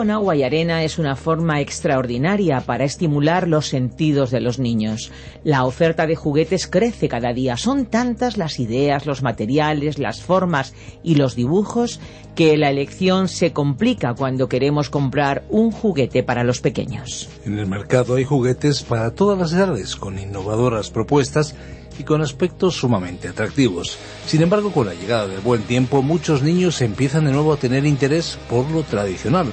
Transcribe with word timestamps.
Con 0.00 0.10
agua 0.10 0.34
y 0.34 0.42
arena 0.42 0.82
es 0.82 0.98
una 0.98 1.14
forma 1.14 1.60
extraordinaria 1.60 2.62
para 2.62 2.84
estimular 2.84 3.46
los 3.46 3.66
sentidos 3.66 4.30
de 4.30 4.40
los 4.40 4.58
niños. 4.58 5.12
La 5.44 5.66
oferta 5.66 6.06
de 6.06 6.16
juguetes 6.16 6.66
crece 6.68 7.06
cada 7.06 7.34
día. 7.34 7.58
Son 7.58 7.84
tantas 7.84 8.38
las 8.38 8.60
ideas, 8.60 9.04
los 9.04 9.22
materiales, 9.22 9.98
las 9.98 10.22
formas 10.22 10.72
y 11.02 11.16
los 11.16 11.36
dibujos 11.36 12.00
que 12.34 12.56
la 12.56 12.70
elección 12.70 13.28
se 13.28 13.52
complica 13.52 14.14
cuando 14.14 14.48
queremos 14.48 14.88
comprar 14.88 15.44
un 15.50 15.70
juguete 15.70 16.22
para 16.22 16.44
los 16.44 16.62
pequeños. 16.62 17.28
En 17.44 17.58
el 17.58 17.66
mercado 17.66 18.14
hay 18.14 18.24
juguetes 18.24 18.82
para 18.82 19.10
todas 19.10 19.38
las 19.38 19.52
edades, 19.52 19.96
con 19.96 20.18
innovadoras 20.18 20.90
propuestas 20.90 21.54
y 21.98 22.04
con 22.04 22.22
aspectos 22.22 22.74
sumamente 22.76 23.28
atractivos. 23.28 23.98
Sin 24.24 24.40
embargo, 24.40 24.72
con 24.72 24.86
la 24.86 24.94
llegada 24.94 25.26
del 25.26 25.40
buen 25.40 25.60
tiempo, 25.64 26.00
muchos 26.00 26.42
niños 26.42 26.80
empiezan 26.80 27.26
de 27.26 27.32
nuevo 27.32 27.52
a 27.52 27.58
tener 27.58 27.84
interés 27.84 28.38
por 28.48 28.70
lo 28.70 28.82
tradicional. 28.82 29.52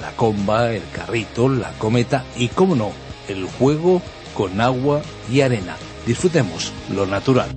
La 0.00 0.12
comba, 0.12 0.72
el 0.72 0.82
carrito, 0.92 1.48
la 1.48 1.70
cometa 1.78 2.24
y, 2.36 2.48
como 2.48 2.74
no, 2.74 2.92
el 3.28 3.44
juego 3.44 4.02
con 4.34 4.60
agua 4.60 5.02
y 5.30 5.40
arena. 5.40 5.76
Disfrutemos 6.06 6.72
lo 6.94 7.06
natural. 7.06 7.48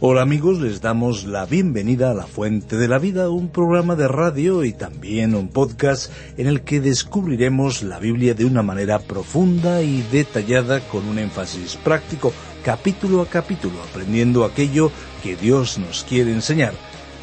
Hola 0.00 0.22
amigos, 0.22 0.60
les 0.60 0.80
damos 0.80 1.24
la 1.24 1.44
bienvenida 1.44 2.12
a 2.12 2.14
La 2.14 2.26
Fuente 2.26 2.76
de 2.76 2.86
la 2.86 3.00
Vida, 3.00 3.30
un 3.30 3.48
programa 3.48 3.96
de 3.96 4.06
radio 4.06 4.62
y 4.62 4.72
también 4.72 5.34
un 5.34 5.48
podcast 5.48 6.12
en 6.36 6.46
el 6.46 6.60
que 6.60 6.80
descubriremos 6.80 7.82
la 7.82 7.98
Biblia 7.98 8.34
de 8.34 8.44
una 8.44 8.62
manera 8.62 9.00
profunda 9.00 9.82
y 9.82 10.02
detallada 10.12 10.78
con 10.86 11.08
un 11.08 11.18
énfasis 11.18 11.74
práctico, 11.74 12.32
capítulo 12.62 13.22
a 13.22 13.26
capítulo, 13.26 13.82
aprendiendo 13.90 14.44
aquello 14.44 14.92
que 15.24 15.34
Dios 15.34 15.78
nos 15.78 16.04
quiere 16.04 16.32
enseñar. 16.32 16.74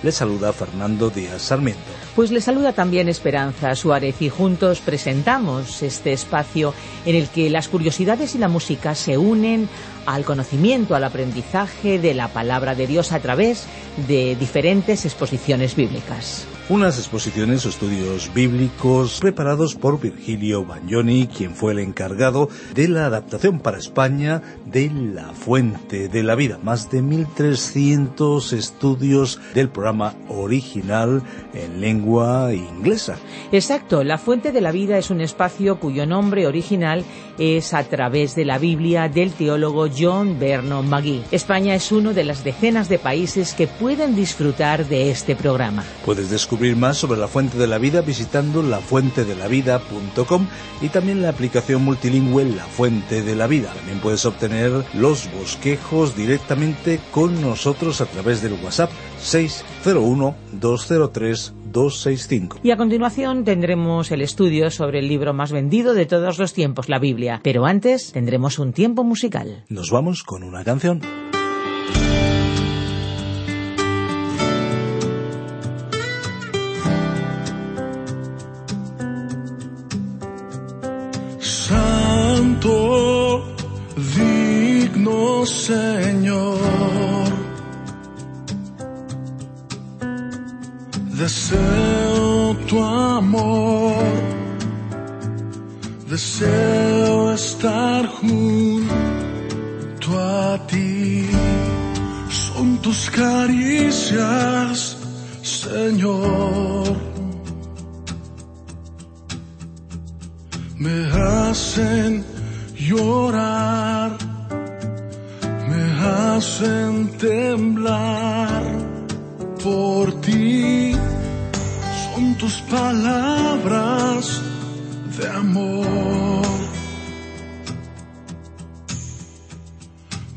Les 0.04 0.16
saluda 0.16 0.54
Fernando 0.54 1.10
Díaz 1.10 1.42
Sarmiento. 1.42 1.82
Pues 2.16 2.32
le 2.32 2.42
saluda 2.42 2.74
también 2.74 3.10
Esperanza 3.10 3.76
Suárez 3.76 4.22
y 4.22 4.30
juntos 4.30 4.80
presentamos 4.80 5.82
este 5.82 6.14
espacio 6.14 6.74
en 7.06 7.16
el 7.16 7.28
que 7.30 7.50
las 7.50 7.68
curiosidades 7.68 8.36
y 8.36 8.38
la 8.38 8.48
música 8.48 8.96
se 8.96 9.18
unen 9.18 9.68
al 10.06 10.26
conocimiento, 10.26 10.96
al 10.96 11.04
aprendizaje 11.04 12.00
de 12.00 12.14
la 12.14 12.30
palabra 12.30 12.76
de 12.76 12.88
Dios 12.88 13.12
a 13.12 13.20
través 13.20 13.66
de 14.08 14.36
diferentes 14.36 15.06
exposiciones 15.06 15.76
bíblicas. 15.76 16.48
Unas 16.68 16.98
exposiciones 16.98 17.64
o 17.68 17.70
estudios 17.70 18.34
bíblicos 18.34 19.20
preparados 19.20 19.76
por 19.76 20.02
Virgilio 20.02 20.66
Bagnoni, 20.66 21.28
quien 21.28 21.54
fue 21.54 21.74
el 21.74 21.80
encargado 21.80 22.50
de 22.74 22.88
la 22.88 23.06
adaptación 23.06 23.60
para 23.60 23.78
España 23.78 24.42
de 24.66 24.90
La 24.90 25.34
Fuente 25.34 26.08
de 26.08 26.24
la 26.24 26.34
Vida. 26.34 26.58
Más 26.64 26.90
de 26.90 27.04
1.300 27.04 28.52
estudios 28.54 29.40
del 29.54 29.70
programa 29.70 30.16
original 30.28 31.22
en 31.54 31.82
lengua 31.82 32.52
inglesa. 32.52 33.18
Exacto, 33.52 34.04
La 34.04 34.18
Fuente 34.18 34.52
de 34.52 34.62
la 34.62 34.72
Vida 34.72 34.98
es 34.98 35.12
un 35.12 35.22
espacio 35.22 35.80
cuyo 35.80 36.08
nombre 36.08 36.48
original 36.48 37.06
es 37.38 37.76
a 37.76 37.84
través 37.84 38.34
de 38.36 38.46
la 38.46 38.58
Biblia 38.58 39.08
del 39.08 39.34
teólogo 39.34 39.86
John 39.98 40.40
Vernon 40.40 40.90
McGee. 40.90 41.24
España 41.32 41.76
es 41.76 41.92
uno 41.92 42.14
de 42.14 42.24
las 42.24 42.44
decenas 42.44 42.90
de 42.90 43.00
países 43.00 43.54
que 43.54 43.68
pueden 43.68 44.16
disfrutar 44.16 44.88
de 44.88 45.12
este 45.12 45.36
programa. 45.36 45.84
Puedes 46.06 46.30
descubrir 46.30 46.76
más 46.76 46.98
sobre 46.98 47.20
la 47.20 47.28
Fuente 47.28 47.58
de 47.58 47.68
la 47.68 47.78
Vida 47.78 48.02
visitando 48.02 48.62
lafuentedelavida.com 48.62 50.48
y 50.82 50.90
también 50.90 51.22
la 51.22 51.30
aplicación 51.30 51.84
multilingüe 51.84 52.46
La 52.46 52.66
Fuente 52.66 53.22
de 53.22 53.36
la 53.36 53.48
Vida. 53.48 53.74
También 53.74 54.00
puedes 54.00 54.26
obtener 54.26 54.86
los 54.94 55.30
bosquejos 55.32 56.16
directamente 56.16 57.00
con 57.12 57.42
nosotros 57.42 58.02
a 58.02 58.06
través 58.06 58.42
del 58.42 58.54
WhatsApp 58.64 58.92
601 59.22 59.75
203 59.94 61.54
265. 61.72 62.60
Y 62.64 62.72
a 62.72 62.78
continuación 62.78 63.44
tendremos 63.44 64.12
el 64.12 64.22
estudio 64.22 64.72
sobre 64.72 65.00
el 65.00 65.08
libro 65.08 65.34
más 65.34 65.52
vendido 65.52 65.94
de 65.94 66.06
todos 66.06 66.40
los 66.40 66.54
tiempos, 66.54 66.90
la 66.90 67.00
Biblia. 67.00 67.42
Pero 67.44 67.66
antes 67.66 68.12
tendremos 68.14 68.60
un 68.60 68.72
tiempo 68.72 69.04
musical. 69.04 69.66
Nos 69.70 69.92
vamos 69.92 70.24
con 70.24 70.44
una 70.44 70.64
canción. 70.64 71.02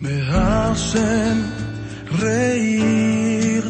Me 0.00 0.22
hacen 0.31 1.44
reír, 2.20 3.64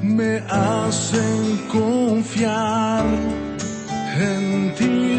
me 0.00 0.38
hacen 0.48 1.66
confiar 1.68 3.04
en 4.18 4.72
ti 4.76 5.18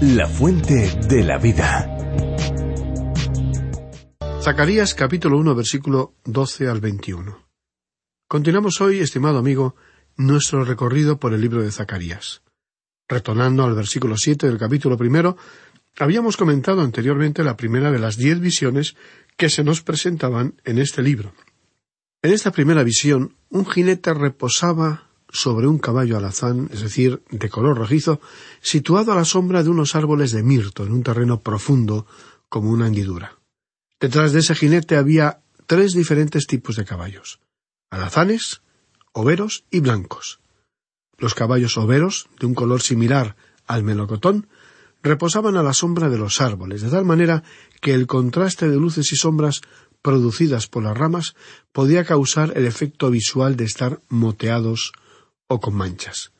La 0.00 0.28
fuente 0.28 0.96
de 1.08 1.24
la 1.24 1.38
vida. 1.38 1.96
Zacarías 4.40 4.94
capítulo 4.94 5.36
1 5.38 5.56
versículo 5.56 6.14
12 6.24 6.68
al 6.68 6.80
21. 6.80 7.36
Continuamos 8.28 8.80
hoy, 8.80 9.00
estimado 9.00 9.38
amigo, 9.38 9.74
nuestro 10.16 10.64
recorrido 10.64 11.18
por 11.18 11.34
el 11.34 11.40
libro 11.40 11.62
de 11.62 11.72
Zacarías. 11.72 12.42
Retornando 13.08 13.64
al 13.64 13.74
versículo 13.74 14.16
7 14.16 14.46
del 14.46 14.56
capítulo 14.56 14.96
primero, 14.96 15.36
habíamos 15.98 16.36
comentado 16.36 16.82
anteriormente 16.82 17.42
la 17.42 17.56
primera 17.56 17.90
de 17.90 17.98
las 17.98 18.16
diez 18.16 18.38
visiones 18.38 18.94
que 19.36 19.50
se 19.50 19.64
nos 19.64 19.82
presentaban 19.82 20.54
en 20.64 20.78
este 20.78 21.02
libro. 21.02 21.32
En 22.22 22.32
esta 22.32 22.52
primera 22.52 22.84
visión, 22.84 23.34
un 23.48 23.66
jinete 23.66 24.14
reposaba 24.14 25.07
sobre 25.30 25.66
un 25.66 25.78
caballo 25.78 26.16
alazán, 26.16 26.68
es 26.72 26.80
decir, 26.80 27.22
de 27.30 27.50
color 27.50 27.76
rojizo, 27.76 28.20
situado 28.60 29.12
a 29.12 29.16
la 29.16 29.24
sombra 29.24 29.62
de 29.62 29.70
unos 29.70 29.94
árboles 29.94 30.32
de 30.32 30.42
mirto 30.42 30.84
en 30.84 30.92
un 30.92 31.02
terreno 31.02 31.40
profundo 31.40 32.06
como 32.48 32.70
una 32.70 32.86
hendidura. 32.86 33.38
Detrás 34.00 34.32
de 34.32 34.40
ese 34.40 34.54
jinete 34.54 34.96
había 34.96 35.40
tres 35.66 35.92
diferentes 35.92 36.46
tipos 36.46 36.76
de 36.76 36.84
caballos 36.84 37.40
alazanes, 37.90 38.60
overos 39.12 39.64
y 39.70 39.80
blancos. 39.80 40.40
Los 41.16 41.34
caballos 41.34 41.78
overos, 41.78 42.28
de 42.38 42.46
un 42.46 42.54
color 42.54 42.82
similar 42.82 43.36
al 43.66 43.82
melocotón, 43.82 44.48
reposaban 45.02 45.56
a 45.56 45.62
la 45.62 45.72
sombra 45.72 46.08
de 46.08 46.18
los 46.18 46.40
árboles, 46.40 46.82
de 46.82 46.90
tal 46.90 47.04
manera 47.04 47.42
que 47.80 47.94
el 47.94 48.06
contraste 48.06 48.68
de 48.68 48.76
luces 48.76 49.12
y 49.12 49.16
sombras 49.16 49.62
producidas 50.02 50.66
por 50.66 50.82
las 50.82 50.96
ramas 50.96 51.34
podía 51.72 52.04
causar 52.04 52.52
el 52.56 52.66
efecto 52.66 53.10
visual 53.10 53.56
de 53.56 53.64
estar 53.64 54.00
moteados 54.08 54.92
o 55.48 55.60
con 55.60 55.74
manchas. 55.74 56.32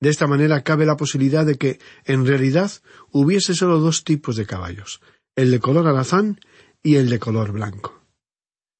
De 0.00 0.10
esta 0.10 0.26
manera 0.26 0.62
cabe 0.62 0.86
la 0.86 0.96
posibilidad 0.96 1.46
de 1.46 1.56
que, 1.56 1.78
en 2.04 2.26
realidad, 2.26 2.72
hubiese 3.10 3.54
solo 3.54 3.78
dos 3.78 4.02
tipos 4.02 4.36
de 4.36 4.46
caballos, 4.46 5.00
el 5.36 5.50
de 5.50 5.60
color 5.60 5.86
alazán 5.86 6.40
y 6.82 6.96
el 6.96 7.08
de 7.08 7.18
color 7.18 7.52
blanco. 7.52 8.02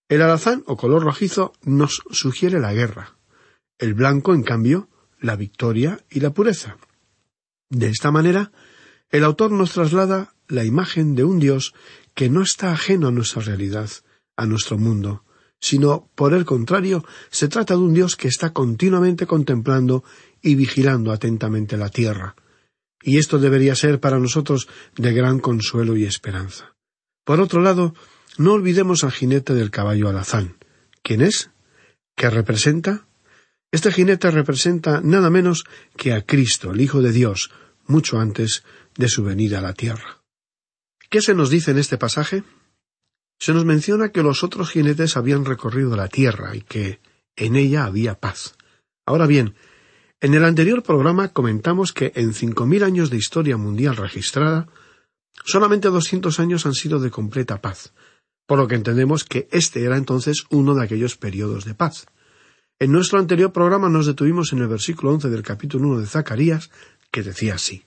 El 0.09 0.23
alazán 0.23 0.65
o 0.67 0.77
color 0.77 1.05
rojizo 1.05 1.53
nos 1.63 2.03
sugiere 2.11 2.59
la 2.59 2.73
guerra, 2.73 3.17
el 3.79 3.95
blanco, 3.95 4.35
en 4.35 4.43
cambio, 4.43 4.89
la 5.21 5.37
victoria 5.37 6.05
y 6.11 6.21
la 6.21 6.31
pureza. 6.31 6.77
De 7.71 7.89
esta 7.89 8.11
manera, 8.11 8.53
el 9.11 9.25
autor 9.25 9.53
nos 9.53 9.73
traslada 9.73 10.35
la 10.49 10.65
imagen 10.65 11.15
de 11.15 11.25
un 11.25 11.39
Dios 11.39 11.75
que 12.15 12.29
no 12.29 12.43
está 12.43 12.73
ajeno 12.73 13.09
a 13.09 13.13
nuestra 13.13 13.43
realidad, 13.43 13.91
a 14.37 14.47
nuestro 14.47 14.77
mundo, 14.77 15.25
sino, 15.63 16.11
por 16.17 16.35
el 16.35 16.45
contrario, 16.45 17.05
se 17.31 17.47
trata 17.47 17.75
de 17.75 17.81
un 17.81 17.95
Dios 17.95 18.17
que 18.17 18.27
está 18.27 18.53
continuamente 18.53 19.27
contemplando 19.27 20.03
y 20.43 20.57
vigilando 20.57 21.13
atentamente 21.13 21.77
la 21.77 21.89
tierra. 21.89 22.35
Y 23.01 23.19
esto 23.19 23.39
debería 23.39 23.77
ser 23.77 24.01
para 24.01 24.19
nosotros 24.19 24.69
de 24.97 25.15
gran 25.15 25.39
consuelo 25.39 25.97
y 25.97 26.05
esperanza. 26.05 26.75
Por 27.25 27.41
otro 27.41 27.63
lado, 27.63 27.95
no 28.39 28.55
olvidemos 28.55 29.05
al 29.05 29.13
jinete 29.13 29.55
del 29.55 29.71
caballo 29.71 30.09
alazán. 30.09 30.57
¿Quién 31.03 31.23
es? 31.23 31.51
¿Qué 32.17 32.29
representa? 32.29 33.07
Este 33.71 33.93
jinete 33.93 34.33
representa 34.33 35.01
nada 35.01 35.31
menos 35.31 35.65
que 35.97 36.13
a 36.13 36.23
Cristo, 36.23 36.73
el 36.73 36.81
Hijo 36.81 37.03
de 37.03 37.13
Dios, 37.13 37.53
mucho 37.87 38.19
antes 38.19 38.65
de 38.97 39.09
su 39.09 39.23
venida 39.23 39.61
a 39.61 39.63
la 39.63 39.75
tierra. 39.75 40.23
¿Qué 41.09 41.23
se 41.23 41.35
nos 41.35 41.51
dice 41.51 41.71
en 41.71 41.79
este 41.79 41.99
pasaje? 41.99 42.43
Se 43.43 43.53
nos 43.53 43.65
menciona 43.65 44.11
que 44.11 44.23
los 44.23 44.45
otros 44.45 44.71
jinetes 44.71 45.17
habían 45.17 45.45
recorrido 45.45 45.97
la 45.97 46.07
tierra 46.07 46.55
y 46.55 46.61
que 46.61 47.01
en 47.35 47.57
ella 47.57 47.87
había 47.87 48.21
paz. 48.21 48.55
Ahora 49.05 49.27
bien, 49.27 49.57
en 50.21 50.35
el 50.35 50.45
anterior 50.45 50.85
programa 50.85 51.33
comentamos 51.33 51.93
que 51.93 52.13
en 52.15 52.35
cinco 52.35 52.67
mil 52.67 52.85
años 52.85 53.11
de 53.11 53.17
historia 53.17 53.57
mundial 53.57 53.97
registrada, 53.97 54.69
solamente 55.45 55.89
doscientos 55.89 56.39
años 56.39 56.67
han 56.67 56.75
sido 56.75 57.01
de 57.01 57.11
completa 57.11 57.61
paz, 57.61 57.93
por 58.47 58.61
lo 58.61 58.69
que 58.69 58.77
entendemos 58.77 59.25
que 59.25 59.49
este 59.51 59.83
era 59.83 59.97
entonces 59.97 60.45
uno 60.51 60.77
de 60.77 60.85
aquellos 60.85 61.17
periodos 61.17 61.65
de 61.65 61.75
paz. 61.75 62.07
En 62.79 62.93
nuestro 62.93 63.19
anterior 63.19 63.53
programa 63.53 63.89
nos 63.89 64.07
detuvimos 64.07 64.53
en 64.53 64.61
el 64.61 64.69
versículo 64.69 65.15
once 65.15 65.29
del 65.31 65.43
capítulo 65.43 65.89
uno 65.89 65.99
de 65.99 66.07
Zacarías, 66.07 66.71
que 67.11 67.25
decía 67.25 67.57
así 67.57 67.83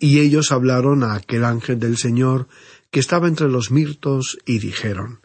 Y 0.00 0.20
ellos 0.20 0.52
hablaron 0.52 1.02
a 1.02 1.14
aquel 1.14 1.44
ángel 1.44 1.78
del 1.78 1.96
Señor 1.96 2.48
que 2.90 3.00
estaba 3.00 3.28
entre 3.28 3.48
los 3.48 3.70
mirtos, 3.70 4.38
y 4.46 4.58
dijeron 4.58 5.20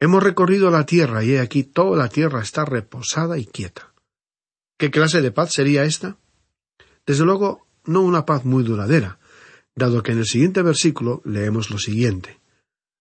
Hemos 0.00 0.22
recorrido 0.22 0.70
la 0.70 0.86
tierra, 0.86 1.22
y 1.24 1.32
he 1.32 1.40
aquí 1.40 1.62
toda 1.62 1.96
la 1.96 2.08
tierra 2.08 2.42
está 2.42 2.64
reposada 2.64 3.38
y 3.38 3.46
quieta. 3.46 3.92
¿Qué 4.78 4.90
clase 4.90 5.20
de 5.20 5.30
paz 5.30 5.52
sería 5.52 5.84
esta? 5.84 6.16
Desde 7.06 7.24
luego, 7.24 7.66
no 7.84 8.00
una 8.00 8.24
paz 8.24 8.44
muy 8.44 8.62
duradera, 8.62 9.18
dado 9.74 10.02
que 10.02 10.12
en 10.12 10.18
el 10.18 10.26
siguiente 10.26 10.62
versículo 10.62 11.20
leemos 11.24 11.70
lo 11.70 11.78
siguiente. 11.78 12.40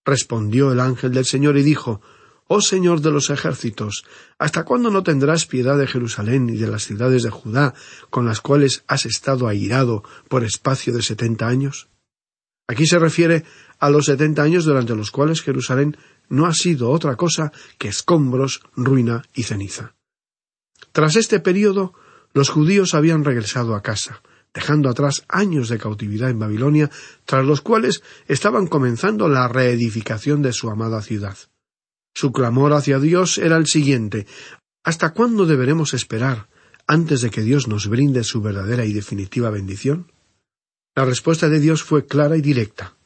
Respondió 0.03 0.71
el 0.71 0.79
ángel 0.79 1.13
del 1.13 1.25
Señor 1.25 1.57
y 1.57 1.63
dijo, 1.63 2.01
Oh 2.51 2.62
Señor 2.62 3.01
de 3.01 3.12
los 3.12 3.29
ejércitos, 3.29 4.06
¿hasta 4.39 4.65
cuándo 4.65 4.89
no 4.89 5.03
tendrás 5.03 5.46
piedad 5.46 5.77
de 5.77 5.86
Jerusalén 5.86 6.50
y 6.50 6.58
de 6.58 6.65
las 6.65 6.82
ciudades 6.82 7.22
de 7.22 7.29
Judá, 7.29 7.75
con 8.10 8.25
las 8.25 8.41
cuales 8.41 8.84
has 8.88 9.06
estado 9.06 9.48
airado 9.48 10.03
por 10.29 10.44
espacio 10.44 10.91
de 10.91 11.03
setenta 11.03 11.48
años? 11.48 11.89
Aquí 12.68 12.88
se 12.88 12.98
refiere 12.98 13.46
a 13.77 13.91
los 13.91 14.06
setenta 14.06 14.41
años 14.41 14.65
durante 14.65 14.96
los 14.96 15.12
cuales 15.12 15.44
Jerusalén 15.44 15.96
no 16.27 16.48
ha 16.48 16.53
sido 16.56 16.89
otra 16.89 17.15
cosa 17.18 17.51
que 17.77 17.88
escombros, 17.88 18.62
ruina 18.75 19.22
y 19.36 19.44
ceniza. 19.44 19.94
Tras 20.91 21.18
este 21.18 21.39
período, 21.39 21.94
los 22.34 22.50
judíos 22.50 22.96
habían 22.96 23.25
regresado 23.25 23.75
a 23.75 23.84
casa, 23.84 24.24
dejando 24.56 24.89
atrás 24.89 25.24
años 25.29 25.70
de 25.70 25.77
cautividad 25.77 26.32
en 26.32 26.39
Babilonia, 26.39 26.89
tras 27.25 27.46
los 27.46 27.62
cuales 27.62 28.01
estaban 28.27 28.65
comenzando 28.65 29.29
la 29.29 29.48
reedificación 29.48 30.41
de 30.41 30.51
su 30.51 30.72
amada 30.72 31.03
ciudad. 31.03 31.38
Su 32.19 32.33
clamor 32.33 32.73
hacia 32.73 32.99
Dios 32.99 33.38
era 33.38 33.55
el 33.55 33.65
siguiente 33.65 34.27
¿Hasta 34.83 35.13
cuándo 35.13 35.45
deberemos 35.45 35.93
esperar 35.93 36.49
antes 36.85 37.21
de 37.21 37.29
que 37.29 37.43
Dios 37.43 37.69
nos 37.69 37.88
brinde 37.88 38.25
su 38.25 38.41
verdadera 38.41 38.83
y 38.83 38.91
definitiva 38.91 39.49
bendición? 39.49 40.11
La 40.97 41.05
respuesta 41.05 41.47
de 41.47 41.61
Dios 41.61 41.81
fue 41.81 42.07
clara 42.07 42.35
y 42.35 42.41
directa. 42.41 42.97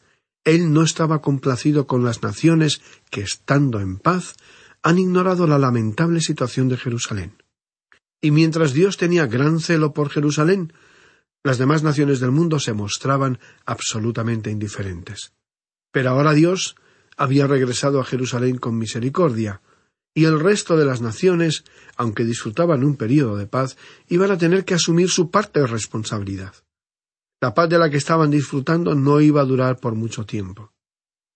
Él 0.44 0.74
no 0.74 0.82
estaba 0.82 1.22
complacido 1.22 1.86
con 1.86 2.04
las 2.04 2.24
naciones 2.24 2.82
que, 3.12 3.22
estando 3.22 3.80
en 3.82 4.00
paz, 4.00 4.34
han 4.82 4.98
ignorado 4.98 5.46
la 5.46 5.60
lamentable 5.60 6.20
situación 6.20 6.68
de 6.68 6.78
Jerusalén. 6.78 7.36
Y 8.20 8.32
mientras 8.32 8.74
Dios 8.74 8.98
tenía 8.98 9.28
gran 9.28 9.60
celo 9.60 9.94
por 9.94 10.10
Jerusalén, 10.10 10.74
las 11.44 11.60
demás 11.60 11.84
naciones 11.84 12.20
del 12.20 12.32
mundo 12.32 12.60
se 12.60 12.74
mostraban 12.74 13.38
absolutamente 13.64 14.50
indiferentes. 14.50 15.34
Pero 15.92 16.10
ahora 16.10 16.34
Dios 16.34 16.78
había 17.24 17.48
regresado 17.48 18.02
a 18.02 18.04
Jerusalén 18.04 18.58
con 18.58 18.78
misericordia, 18.78 19.62
y 20.14 20.26
el 20.26 20.42
resto 20.42 20.76
de 20.76 20.84
las 20.84 21.02
naciones, 21.02 21.64
aunque 21.96 22.26
disfrutaban 22.26 22.84
un 22.84 22.98
período 22.98 23.38
de 23.38 23.48
paz, 23.48 23.78
iban 24.10 24.30
a 24.30 24.38
tener 24.38 24.66
que 24.66 24.74
asumir 24.74 25.10
su 25.10 25.32
parte 25.32 25.62
de 25.62 25.68
responsabilidad. 25.68 26.54
La 27.42 27.54
paz 27.54 27.70
de 27.70 27.80
la 27.80 27.90
que 27.90 27.98
estaban 27.98 28.30
disfrutando 28.30 28.94
no 28.94 29.22
iba 29.22 29.42
a 29.42 29.46
durar 29.46 29.80
por 29.80 29.96
mucho 29.96 30.26
tiempo. 30.26 30.74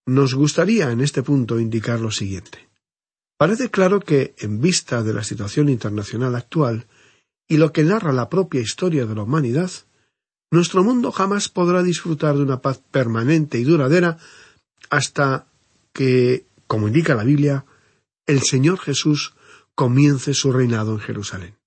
Nos 0.06 0.36
gustaría 0.36 0.92
en 0.92 1.00
este 1.00 1.24
punto 1.24 1.58
indicar 1.58 2.02
lo 2.02 2.12
siguiente. 2.12 2.68
Parece 3.38 3.72
claro 3.72 4.02
que, 4.02 4.36
en 4.40 4.60
vista 4.60 5.04
de 5.04 5.14
la 5.14 5.24
situación 5.24 5.70
internacional 5.70 6.36
actual 6.36 6.88
y 7.48 7.58
lo 7.58 7.72
que 7.72 7.84
narra 7.84 8.12
la 8.12 8.30
propia 8.30 8.60
historia 8.60 9.06
de 9.06 9.16
la 9.16 9.24
humanidad, 9.24 9.72
nuestro 10.52 10.84
mundo 10.84 11.14
jamás 11.14 11.48
podrá 11.48 11.82
disfrutar 11.82 12.36
de 12.36 12.44
una 12.44 12.62
paz 12.62 12.82
permanente 12.92 13.58
y 13.58 13.64
duradera 13.64 14.18
hasta 14.90 15.47
que, 15.98 16.46
como 16.68 16.88
indica 16.88 17.16
la 17.16 17.24
Biblia, 17.24 17.66
el 18.28 18.44
Señor 18.44 18.78
Jesús 18.78 19.34
comience 19.74 20.36
su 20.36 20.52
reinado 20.52 20.92
en 20.92 21.00
Jerusalén. 21.00 21.58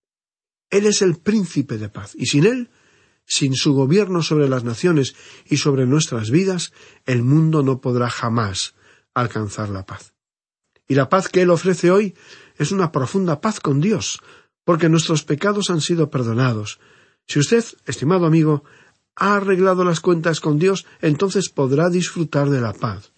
Él 0.71 0.87
es 0.87 1.03
el 1.03 1.17
príncipe 1.17 1.79
de 1.79 1.89
paz, 1.89 2.15
y 2.15 2.27
sin 2.27 2.47
Él, 2.47 2.71
sin 3.27 3.57
su 3.57 3.73
gobierno 3.73 4.23
sobre 4.23 4.49
las 4.49 4.63
naciones 4.63 5.17
y 5.47 5.57
sobre 5.57 5.85
nuestras 5.85 6.31
vidas, 6.31 6.73
el 7.07 7.25
mundo 7.25 7.65
no 7.65 7.81
podrá 7.81 8.09
jamás 8.09 8.77
alcanzar 9.15 9.69
la 9.69 9.85
paz. 9.85 10.15
Y 10.87 10.95
la 10.95 11.09
paz 11.09 11.29
que 11.29 11.43
Él 11.43 11.51
ofrece 11.51 11.91
hoy 11.91 12.15
es 12.57 12.71
una 12.71 12.93
profunda 12.93 13.41
paz 13.41 13.59
con 13.59 13.81
Dios, 13.81 14.21
porque 14.65 14.89
nuestros 14.89 15.25
pecados 15.25 15.71
han 15.71 15.81
sido 15.81 16.09
perdonados. 16.09 16.79
Si 17.27 17.41
usted, 17.41 17.65
estimado 17.85 18.27
amigo, 18.27 18.63
ha 19.17 19.35
arreglado 19.35 19.83
las 19.83 19.99
cuentas 19.99 20.39
con 20.39 20.61
Dios, 20.61 20.87
entonces 21.01 21.49
podrá 21.49 21.91
disfrutar 21.91 22.49
de 22.49 22.61
la 22.61 22.73
paz. 22.75 23.13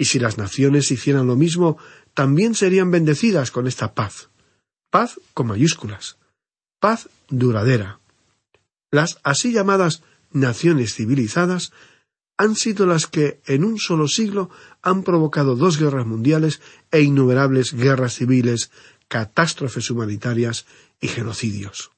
Y 0.00 0.06
si 0.06 0.18
las 0.18 0.38
naciones 0.38 0.90
hicieran 0.90 1.26
lo 1.26 1.36
mismo, 1.36 1.76
también 2.14 2.54
serían 2.54 2.90
bendecidas 2.90 3.50
con 3.50 3.66
esta 3.66 3.92
paz. 3.92 4.30
Paz 4.90 5.20
con 5.34 5.48
mayúsculas. 5.48 6.16
Paz 6.80 7.10
duradera. 7.28 8.00
Las 8.90 9.18
así 9.24 9.52
llamadas 9.52 10.02
naciones 10.32 10.94
civilizadas 10.94 11.72
han 12.38 12.56
sido 12.56 12.86
las 12.86 13.06
que 13.08 13.42
en 13.44 13.62
un 13.62 13.76
solo 13.76 14.08
siglo 14.08 14.48
han 14.80 15.02
provocado 15.02 15.54
dos 15.54 15.78
guerras 15.78 16.06
mundiales 16.06 16.62
e 16.90 17.02
innumerables 17.02 17.74
guerras 17.74 18.14
civiles, 18.14 18.70
catástrofes 19.06 19.90
humanitarias 19.90 20.64
y 20.98 21.08
genocidios. 21.08 21.90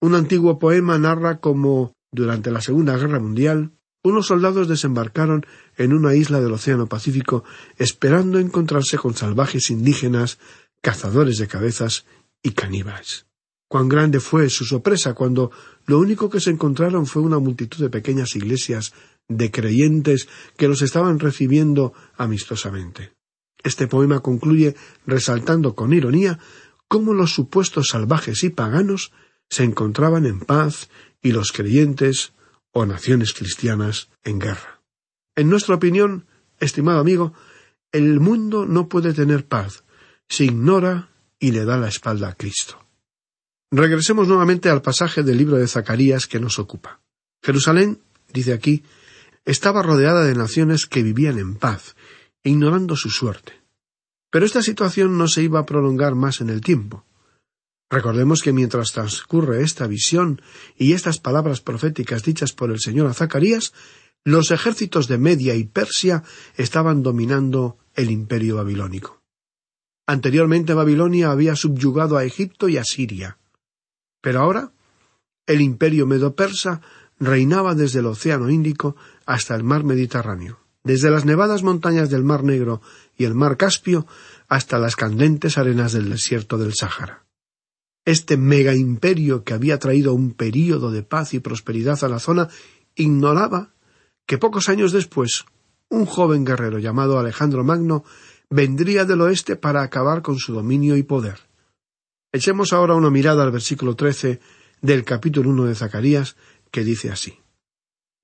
Un 0.00 0.16
antiguo 0.16 0.58
poema 0.58 0.98
narra 0.98 1.38
cómo, 1.38 1.92
durante 2.10 2.50
la 2.50 2.60
Segunda 2.60 2.96
Guerra 2.96 3.20
Mundial, 3.20 3.70
unos 4.02 4.26
soldados 4.26 4.68
desembarcaron 4.68 5.46
en 5.76 5.92
una 5.92 6.14
isla 6.14 6.40
del 6.40 6.52
Océano 6.52 6.86
Pacífico 6.86 7.44
esperando 7.76 8.38
encontrarse 8.38 8.98
con 8.98 9.14
salvajes 9.14 9.70
indígenas, 9.70 10.38
cazadores 10.80 11.38
de 11.38 11.48
cabezas 11.48 12.04
y 12.42 12.52
caníbales. 12.52 13.26
Cuán 13.68 13.88
grande 13.88 14.20
fue 14.20 14.50
su 14.50 14.64
sorpresa 14.64 15.14
cuando 15.14 15.50
lo 15.86 15.98
único 15.98 16.28
que 16.28 16.40
se 16.40 16.50
encontraron 16.50 17.06
fue 17.06 17.22
una 17.22 17.38
multitud 17.38 17.78
de 17.80 17.90
pequeñas 17.90 18.36
iglesias 18.36 18.92
de 19.28 19.50
creyentes 19.50 20.28
que 20.56 20.68
los 20.68 20.82
estaban 20.82 21.18
recibiendo 21.18 21.94
amistosamente. 22.16 23.12
Este 23.62 23.86
poema 23.86 24.20
concluye 24.20 24.74
resaltando 25.06 25.74
con 25.74 25.92
ironía 25.92 26.38
cómo 26.88 27.14
los 27.14 27.32
supuestos 27.32 27.88
salvajes 27.90 28.42
y 28.44 28.50
paganos 28.50 29.12
se 29.48 29.64
encontraban 29.64 30.26
en 30.26 30.40
paz 30.40 30.90
y 31.22 31.32
los 31.32 31.52
creyentes 31.52 32.32
o 32.72 32.86
naciones 32.86 33.32
cristianas 33.32 34.10
en 34.24 34.38
guerra. 34.38 34.80
En 35.36 35.48
nuestra 35.48 35.74
opinión, 35.74 36.26
estimado 36.58 37.00
amigo, 37.00 37.34
el 37.92 38.20
mundo 38.20 38.66
no 38.66 38.88
puede 38.88 39.12
tener 39.12 39.46
paz 39.46 39.84
si 40.28 40.44
ignora 40.44 41.10
y 41.38 41.52
le 41.52 41.64
da 41.64 41.76
la 41.76 41.88
espalda 41.88 42.28
a 42.28 42.34
Cristo. 42.34 42.78
Regresemos 43.70 44.28
nuevamente 44.28 44.68
al 44.68 44.82
pasaje 44.82 45.22
del 45.22 45.38
libro 45.38 45.56
de 45.56 45.68
Zacarías 45.68 46.26
que 46.26 46.40
nos 46.40 46.58
ocupa. 46.58 47.00
Jerusalén, 47.42 48.02
dice 48.32 48.52
aquí, 48.52 48.84
estaba 49.44 49.82
rodeada 49.82 50.24
de 50.24 50.34
naciones 50.34 50.86
que 50.86 51.02
vivían 51.02 51.38
en 51.38 51.56
paz, 51.56 51.96
ignorando 52.42 52.96
su 52.96 53.10
suerte. 53.10 53.62
Pero 54.30 54.46
esta 54.46 54.62
situación 54.62 55.18
no 55.18 55.28
se 55.28 55.42
iba 55.42 55.60
a 55.60 55.66
prolongar 55.66 56.14
más 56.14 56.40
en 56.40 56.50
el 56.50 56.60
tiempo. 56.60 57.04
Recordemos 57.92 58.40
que 58.42 58.54
mientras 58.54 58.92
transcurre 58.92 59.62
esta 59.62 59.86
visión 59.86 60.40
y 60.78 60.94
estas 60.94 61.18
palabras 61.18 61.60
proféticas 61.60 62.22
dichas 62.22 62.54
por 62.54 62.70
el 62.70 62.80
Señor 62.80 63.06
a 63.06 63.12
Zacarías, 63.12 63.74
los 64.24 64.50
ejércitos 64.50 65.08
de 65.08 65.18
Media 65.18 65.54
y 65.56 65.64
Persia 65.64 66.22
estaban 66.56 67.02
dominando 67.02 67.76
el 67.94 68.10
imperio 68.10 68.56
babilónico. 68.56 69.20
Anteriormente 70.06 70.72
Babilonia 70.72 71.30
había 71.30 71.54
subyugado 71.54 72.16
a 72.16 72.24
Egipto 72.24 72.70
y 72.70 72.78
a 72.78 72.84
Siria. 72.84 73.36
Pero 74.22 74.40
ahora 74.40 74.72
el 75.46 75.60
imperio 75.60 76.06
medo-persa 76.06 76.80
reinaba 77.20 77.74
desde 77.74 77.98
el 77.98 78.06
Océano 78.06 78.48
Índico 78.48 78.96
hasta 79.26 79.54
el 79.54 79.64
mar 79.64 79.84
Mediterráneo, 79.84 80.60
desde 80.82 81.10
las 81.10 81.26
nevadas 81.26 81.62
montañas 81.62 82.08
del 82.08 82.24
Mar 82.24 82.42
Negro 82.42 82.80
y 83.18 83.24
el 83.24 83.34
Mar 83.34 83.58
Caspio 83.58 84.06
hasta 84.48 84.78
las 84.78 84.96
candentes 84.96 85.58
arenas 85.58 85.92
del 85.92 86.08
desierto 86.08 86.56
del 86.56 86.72
Sáhara. 86.72 87.21
Este 88.04 88.36
mega 88.36 88.74
imperio 88.74 89.44
que 89.44 89.54
había 89.54 89.78
traído 89.78 90.12
un 90.12 90.32
período 90.32 90.90
de 90.90 91.02
paz 91.02 91.34
y 91.34 91.40
prosperidad 91.40 92.02
a 92.02 92.08
la 92.08 92.18
zona 92.18 92.48
ignoraba 92.96 93.74
que 94.26 94.38
pocos 94.38 94.68
años 94.68 94.92
después 94.92 95.44
un 95.88 96.06
joven 96.06 96.44
guerrero 96.44 96.78
llamado 96.78 97.18
Alejandro 97.18 97.64
Magno 97.64 98.04
vendría 98.50 99.04
del 99.04 99.20
oeste 99.20 99.56
para 99.56 99.82
acabar 99.82 100.22
con 100.22 100.38
su 100.38 100.52
dominio 100.52 100.96
y 100.96 101.02
poder. 101.02 101.38
Echemos 102.32 102.72
ahora 102.72 102.94
una 102.94 103.10
mirada 103.10 103.44
al 103.44 103.52
versículo 103.52 103.94
trece 103.94 104.40
del 104.80 105.04
capítulo 105.04 105.50
uno 105.50 105.66
de 105.66 105.74
Zacarías, 105.74 106.36
que 106.70 106.82
dice 106.82 107.10
así 107.10 107.40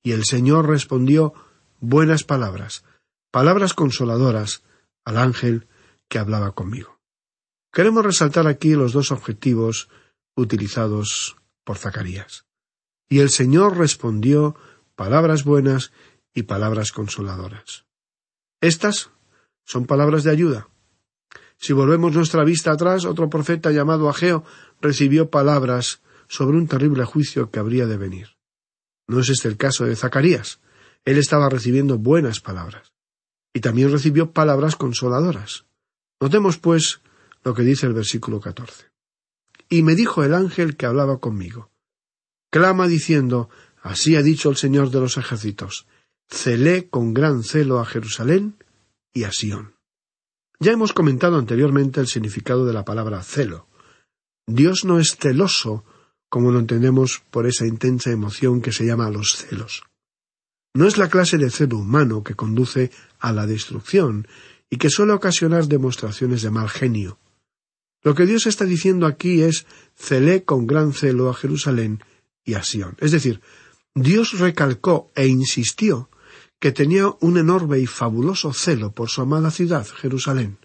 Y 0.02 0.12
el 0.12 0.24
Señor 0.24 0.66
respondió 0.66 1.34
buenas 1.78 2.24
palabras, 2.24 2.84
palabras 3.30 3.74
consoladoras 3.74 4.62
al 5.04 5.18
ángel 5.18 5.68
que 6.08 6.18
hablaba 6.18 6.52
conmigo. 6.52 6.97
Queremos 7.78 8.04
resaltar 8.04 8.48
aquí 8.48 8.74
los 8.74 8.92
dos 8.92 9.12
objetivos 9.12 9.88
utilizados 10.34 11.36
por 11.62 11.78
Zacarías. 11.78 12.44
Y 13.08 13.20
el 13.20 13.30
Señor 13.30 13.78
respondió 13.78 14.56
palabras 14.96 15.44
buenas 15.44 15.92
y 16.34 16.42
palabras 16.42 16.90
consoladoras. 16.90 17.86
Estas 18.60 19.12
son 19.64 19.86
palabras 19.86 20.24
de 20.24 20.32
ayuda. 20.32 20.68
Si 21.56 21.72
volvemos 21.72 22.12
nuestra 22.16 22.42
vista 22.42 22.72
atrás, 22.72 23.04
otro 23.04 23.30
profeta 23.30 23.70
llamado 23.70 24.08
Ageo 24.08 24.42
recibió 24.80 25.30
palabras 25.30 26.02
sobre 26.26 26.56
un 26.56 26.66
terrible 26.66 27.04
juicio 27.04 27.52
que 27.52 27.60
habría 27.60 27.86
de 27.86 27.96
venir. 27.96 28.38
No 29.06 29.20
es 29.20 29.28
este 29.28 29.46
el 29.46 29.56
caso 29.56 29.84
de 29.84 29.94
Zacarías. 29.94 30.58
Él 31.04 31.16
estaba 31.16 31.48
recibiendo 31.48 31.96
buenas 31.96 32.40
palabras. 32.40 32.92
Y 33.54 33.60
también 33.60 33.92
recibió 33.92 34.32
palabras 34.32 34.74
consoladoras. 34.74 35.66
Notemos, 36.20 36.58
pues, 36.58 37.02
lo 37.44 37.54
que 37.54 37.62
dice 37.62 37.86
el 37.86 37.94
versículo 37.94 38.40
catorce. 38.40 38.86
Y 39.68 39.82
me 39.82 39.94
dijo 39.94 40.24
el 40.24 40.34
ángel 40.34 40.76
que 40.76 40.86
hablaba 40.86 41.18
conmigo. 41.18 41.70
Clama 42.50 42.88
diciendo, 42.88 43.50
Así 43.82 44.16
ha 44.16 44.22
dicho 44.22 44.50
el 44.50 44.56
Señor 44.56 44.90
de 44.90 45.00
los 45.00 45.16
ejércitos, 45.16 45.86
celé 46.28 46.88
con 46.88 47.14
gran 47.14 47.42
celo 47.42 47.78
a 47.78 47.86
Jerusalén 47.86 48.56
y 49.12 49.24
a 49.24 49.32
Sión. 49.32 49.74
Ya 50.60 50.72
hemos 50.72 50.92
comentado 50.92 51.38
anteriormente 51.38 52.00
el 52.00 52.08
significado 52.08 52.66
de 52.66 52.72
la 52.72 52.84
palabra 52.84 53.22
celo. 53.22 53.68
Dios 54.46 54.84
no 54.84 54.98
es 54.98 55.16
celoso, 55.16 55.84
como 56.28 56.50
lo 56.50 56.58
entendemos 56.58 57.22
por 57.30 57.46
esa 57.46 57.66
intensa 57.66 58.10
emoción 58.10 58.60
que 58.60 58.72
se 58.72 58.84
llama 58.84 59.10
los 59.10 59.36
celos. 59.36 59.84
No 60.74 60.86
es 60.86 60.98
la 60.98 61.08
clase 61.08 61.38
de 61.38 61.50
celo 61.50 61.78
humano 61.78 62.22
que 62.22 62.34
conduce 62.34 62.90
a 63.20 63.32
la 63.32 63.46
destrucción 63.46 64.26
y 64.68 64.76
que 64.76 64.90
suele 64.90 65.12
ocasionar 65.12 65.66
demostraciones 65.66 66.42
de 66.42 66.50
mal 66.50 66.68
genio. 66.68 67.18
Lo 68.02 68.14
que 68.14 68.26
Dios 68.26 68.46
está 68.46 68.64
diciendo 68.64 69.06
aquí 69.06 69.42
es 69.42 69.66
celé 69.96 70.44
con 70.44 70.66
gran 70.66 70.92
celo 70.92 71.28
a 71.28 71.34
Jerusalén 71.34 72.02
y 72.44 72.54
a 72.54 72.62
Sión. 72.62 72.96
Es 73.00 73.12
decir, 73.12 73.40
Dios 73.94 74.38
recalcó 74.38 75.10
e 75.14 75.26
insistió 75.26 76.10
que 76.60 76.72
tenía 76.72 77.14
un 77.20 77.38
enorme 77.38 77.78
y 77.78 77.86
fabuloso 77.86 78.52
celo 78.52 78.92
por 78.92 79.08
su 79.08 79.22
amada 79.22 79.50
ciudad, 79.50 79.86
Jerusalén. 79.86 80.58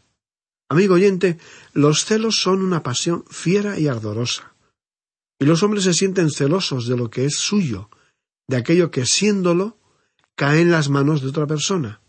Amigo 0.69 0.95
oyente, 0.95 1.37
los 1.73 2.05
celos 2.05 2.41
son 2.41 2.63
una 2.63 2.81
pasión 2.81 3.25
fiera 3.29 3.79
y 3.79 3.87
ardorosa. 3.87 4.55
Y 5.39 5.45
los 5.45 5.61
hombres 5.61 5.83
se 5.83 5.93
sienten 5.93 6.31
celosos 6.31 6.87
de 6.87 6.97
lo 6.97 7.09
que 7.09 7.25
es 7.25 7.35
suyo, 7.35 7.89
de 8.47 8.57
aquello 8.57 8.89
que 8.89 9.05
siéndolo 9.05 9.77
cae 10.35 10.61
en 10.61 10.71
las 10.71 10.89
manos 10.89 11.21
de 11.21 11.29
otra 11.29 11.45
persona. 11.45 12.01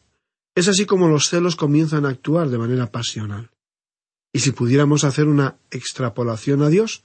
Es 0.55 0.69
así 0.69 0.87
como 0.87 1.09
los 1.09 1.29
celos 1.29 1.57
comienzan 1.57 2.07
a 2.07 2.11
actuar 2.11 2.49
de 2.49 2.59
manera 2.59 2.91
pasional. 2.91 3.51
Y 4.35 4.41
si 4.41 4.51
pudiéramos 4.51 5.05
hacer 5.05 5.29
una 5.29 5.59
extrapolación 5.71 6.63
a 6.63 6.69
Dios, 6.69 7.05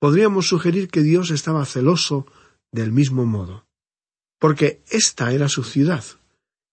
podríamos 0.00 0.48
sugerir 0.48 0.88
que 0.88 1.02
Dios 1.02 1.30
estaba 1.30 1.64
celoso 1.64 2.26
del 2.72 2.90
mismo 2.90 3.24
modo. 3.24 3.68
Porque 4.40 4.82
esta 4.90 5.32
era 5.32 5.48
su 5.48 5.62
ciudad. 5.62 6.04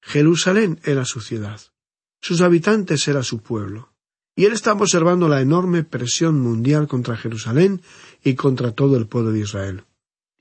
Jerusalén 0.02 0.80
era 0.84 1.06
su 1.06 1.22
ciudad. 1.22 1.62
Sus 2.20 2.42
habitantes 2.42 3.08
era 3.08 3.22
su 3.22 3.44
pueblo. 3.44 3.94
Y 4.36 4.46
él 4.46 4.54
estaba 4.54 4.82
observando 4.82 5.30
la 5.30 5.40
enorme 5.40 5.84
presión 5.84 6.40
mundial 6.40 6.88
contra 6.88 7.16
Jerusalén 7.16 7.84
y 8.24 8.34
contra 8.34 8.72
todo 8.72 8.98
el 8.98 9.06
pueblo 9.06 9.32
de 9.32 9.42
Israel. 9.42 9.84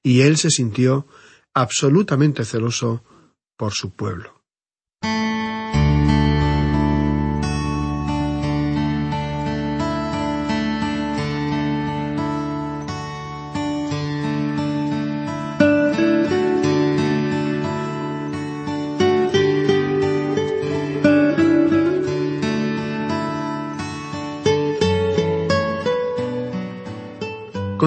Y 0.03 0.23
él 0.23 0.39
se 0.39 0.49
sintió 0.49 1.07
absolutamente 1.53 2.47
celoso 2.47 3.05
por 3.59 3.75
su 3.75 3.91
pueblo. 3.91 4.41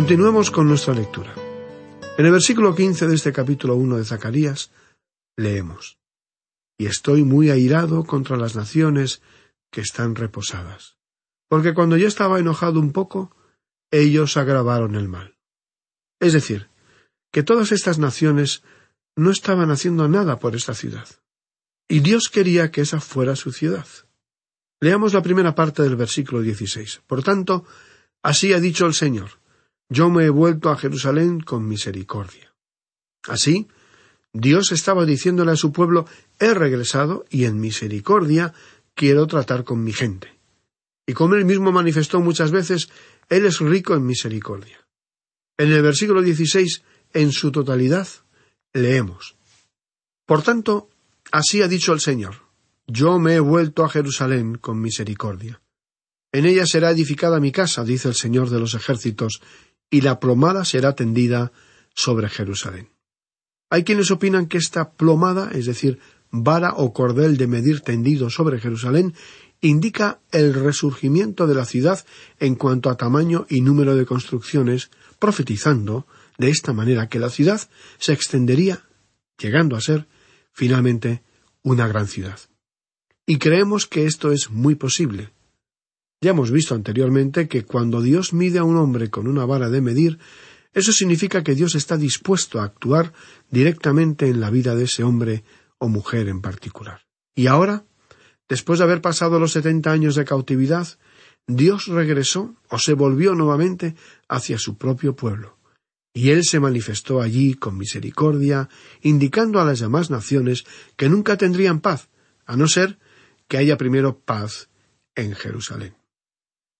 Continuemos 0.03 0.51
con 0.51 0.67
nuestra 0.67 0.93
lectura. 0.93 1.33
En 2.17 2.25
el 2.25 2.33
versículo 2.33 2.75
quince 2.75 3.07
de 3.07 3.15
este 3.15 3.31
capítulo 3.31 3.77
uno 3.77 3.95
de 3.95 4.03
Zacarías 4.03 4.69
leemos 5.38 5.98
Y 6.77 6.88
estoy 6.88 7.24
muy 7.24 7.50
airado 7.50 8.03
contra 8.03 8.36
las 8.36 8.53
naciones 8.53 9.22
que 9.72 9.79
están 9.79 10.15
reposadas, 10.15 10.98
porque 11.48 11.74
cuando 11.74 11.95
yo 11.95 12.10
estaba 12.10 12.38
enojado 12.38 12.81
un 12.81 12.91
poco, 12.91 13.33
ellos 13.91 14.36
agravaron 14.36 14.95
el 14.95 15.07
mal. 15.07 15.38
Es 16.19 16.33
decir, 16.33 16.67
que 17.31 17.43
todas 17.43 17.72
estas 17.72 17.98
naciones 17.98 18.62
no 19.15 19.31
estaban 19.31 19.72
haciendo 19.72 20.10
nada 20.10 20.38
por 20.38 20.53
esta 20.53 20.74
ciudad. 20.74 21.07
Y 21.88 22.01
Dios 22.01 22.27
quería 22.27 22.72
que 22.72 22.81
esa 22.81 23.00
fuera 23.00 23.38
su 23.38 23.53
ciudad. 23.53 23.88
Leamos 24.81 25.13
la 25.13 25.24
primera 25.24 25.55
parte 25.55 25.81
del 25.81 25.95
versículo 25.95 26.41
dieciséis. 26.41 27.01
Por 27.07 27.24
tanto, 27.24 27.63
así 28.22 28.51
ha 28.51 28.60
dicho 28.60 28.86
el 28.86 28.95
Señor 28.95 29.41
yo 29.89 30.09
me 30.09 30.25
he 30.25 30.29
vuelto 30.29 30.69
a 30.69 30.77
Jerusalén 30.77 31.39
con 31.39 31.67
misericordia. 31.67 32.53
Así, 33.27 33.67
Dios 34.33 34.71
estaba 34.71 35.05
diciéndole 35.05 35.51
a 35.51 35.55
su 35.55 35.71
pueblo, 35.71 36.07
he 36.39 36.53
regresado 36.53 37.25
y 37.29 37.45
en 37.45 37.59
misericordia 37.59 38.53
quiero 38.95 39.27
tratar 39.27 39.63
con 39.63 39.83
mi 39.83 39.93
gente. 39.93 40.33
Y 41.05 41.13
como 41.13 41.35
él 41.35 41.46
mismo 41.46 41.72
manifestó 41.72 42.19
muchas 42.19 42.51
veces, 42.51 42.89
él 43.29 43.46
es 43.46 43.59
rico 43.59 43.93
en 43.93 44.05
misericordia. 44.05 44.87
En 45.57 45.72
el 45.72 45.81
versículo 45.81 46.22
16, 46.22 46.81
en 47.13 47.31
su 47.31 47.51
totalidad, 47.51 48.07
leemos. 48.74 49.35
Por 50.25 50.41
tanto, 50.41 50.89
así 51.31 51.61
ha 51.61 51.67
dicho 51.67 51.93
el 51.93 52.00
Señor, 52.00 52.35
yo 52.87 53.19
me 53.19 53.35
he 53.35 53.39
vuelto 53.39 53.83
a 53.83 53.89
Jerusalén 53.89 54.55
con 54.55 54.81
misericordia. 54.81 55.61
En 56.31 56.46
ella 56.46 56.65
será 56.65 56.89
edificada 56.89 57.39
mi 57.39 57.51
casa, 57.51 57.83
dice 57.83 58.07
el 58.07 58.15
Señor 58.15 58.50
de 58.50 58.59
los 58.59 58.74
ejércitos, 58.74 59.41
y 59.94 60.01
la 60.01 60.20
plomada 60.20 60.66
será 60.66 60.96
tendida 60.96 61.51
sobre 61.94 62.27
Jerusalén. 62.27 62.90
Hay 63.70 63.84
quienes 63.84 64.10
opinan 64.10 64.48
que 64.48 64.58
esta 64.58 64.94
plomada, 64.94 65.51
es 65.53 65.68
decir, 65.68 66.00
vara 66.32 66.74
o 66.74 66.94
cordel 66.94 67.38
de 67.38 67.46
medir 67.46 67.82
tendido 67.82 68.32
sobre 68.32 68.60
Jerusalén, 68.60 69.14
indica 69.62 70.20
el 70.32 70.56
resurgimiento 70.56 71.46
de 71.46 71.53
la 71.53 71.66
ciudad 71.66 72.03
en 72.40 72.56
cuanto 72.56 72.90
a 72.90 72.98
tamaño 72.98 73.46
y 73.50 73.62
número 73.62 73.96
de 73.96 74.08
construcciones, 74.08 74.90
profetizando 75.20 76.08
de 76.40 76.50
esta 76.50 76.74
manera 76.74 77.08
que 77.08 77.20
la 77.20 77.29
ciudad 77.29 77.62
se 78.00 78.14
extendería, 78.14 78.88
llegando 79.38 79.75
a 79.75 79.82
ser, 79.82 80.08
finalmente, 80.53 81.22
una 81.62 81.88
gran 81.88 82.08
ciudad. 82.08 82.40
Y 83.27 83.38
creemos 83.38 83.86
que 83.86 84.08
esto 84.08 84.32
es 84.32 84.50
muy 84.50 84.74
posible, 84.74 85.34
ya 86.24 86.31
hemos 86.31 86.51
visto 86.51 86.74
anteriormente 86.74 87.50
que 87.50 87.66
cuando 87.66 88.01
Dios 88.01 88.31
mide 88.31 88.59
a 88.59 88.64
un 88.64 88.77
hombre 88.77 89.09
con 89.09 89.27
una 89.27 89.44
vara 89.44 89.70
de 89.70 89.81
medir, 89.81 90.20
eso 90.74 90.94
significa 90.94 91.44
que 91.44 91.53
Dios 91.53 91.75
está 91.75 91.98
dispuesto 91.98 92.62
a 92.62 92.64
actuar 92.64 93.12
directamente 93.51 94.29
en 94.29 94.40
la 94.40 94.50
vida 94.50 94.74
de 94.74 94.86
ese 94.86 95.03
hombre 95.03 95.44
o 95.79 95.90
mujer 95.90 96.29
en 96.29 96.42
particular. 96.42 97.01
Y 97.36 97.48
ahora, 97.48 97.83
después 98.48 98.79
de 98.79 98.86
haber 98.86 99.01
pasado 99.01 99.38
los 99.38 99.51
setenta 99.51 99.92
años 99.92 100.16
de 100.16 100.24
cautividad, 100.24 100.88
Dios 101.46 101.88
regresó 101.88 102.55
o 102.70 102.79
se 102.79 102.94
volvió 102.94 103.36
nuevamente 103.36 103.96
hacia 104.29 104.57
su 104.57 104.77
propio 104.77 105.18
pueblo. 105.18 105.57
Y 106.14 106.29
él 106.29 106.46
se 106.46 106.62
manifestó 106.62 107.22
allí 107.22 107.55
con 107.55 107.77
misericordia, 107.77 108.70
indicando 109.01 109.59
a 109.59 109.66
las 109.66 109.79
demás 109.79 110.09
naciones 110.09 110.64
que 110.96 111.09
nunca 111.09 111.36
tendrían 111.36 111.81
paz, 111.81 112.07
a 112.46 112.55
no 112.55 112.70
ser 112.70 112.98
que 113.50 113.57
haya 113.57 113.77
primero 113.77 114.20
paz 114.20 114.70
en 115.16 115.33
Jerusalén. 115.33 115.96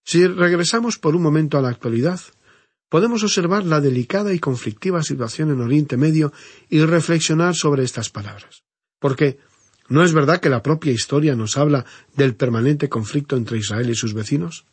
Si 0.05 0.27
regresamos 0.27 0.97
por 0.97 1.15
un 1.15 1.21
momento 1.21 1.57
a 1.57 1.61
la 1.61 1.69
actualidad, 1.69 2.19
podemos 2.89 3.23
observar 3.23 3.65
la 3.65 3.81
delicada 3.81 4.33
y 4.33 4.39
conflictiva 4.39 5.01
situación 5.01 5.51
en 5.51 5.61
Oriente 5.61 5.97
Medio 5.97 6.33
y 6.69 6.83
reflexionar 6.83 7.55
sobre 7.55 7.83
estas 7.83 8.09
palabras. 8.09 8.63
Porque 8.99 9.39
¿no 9.89 10.03
es 10.03 10.13
verdad 10.13 10.39
que 10.39 10.49
la 10.49 10.61
propia 10.61 10.91
historia 10.91 11.35
nos 11.35 11.57
habla 11.57 11.85
del 12.15 12.35
permanente 12.35 12.89
conflicto 12.89 13.35
entre 13.35 13.57
Israel 13.57 13.89
y 13.89 13.95
sus 13.95 14.13
vecinos? 14.13 14.65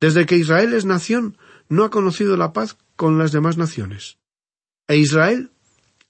Desde 0.00 0.26
que 0.26 0.36
Israel 0.36 0.74
es 0.74 0.84
nación, 0.84 1.36
no 1.68 1.84
ha 1.84 1.90
conocido 1.90 2.36
la 2.36 2.52
paz 2.52 2.76
con 2.96 3.18
las 3.18 3.32
demás 3.32 3.56
naciones. 3.56 4.18
E 4.88 4.96
Israel 4.96 5.52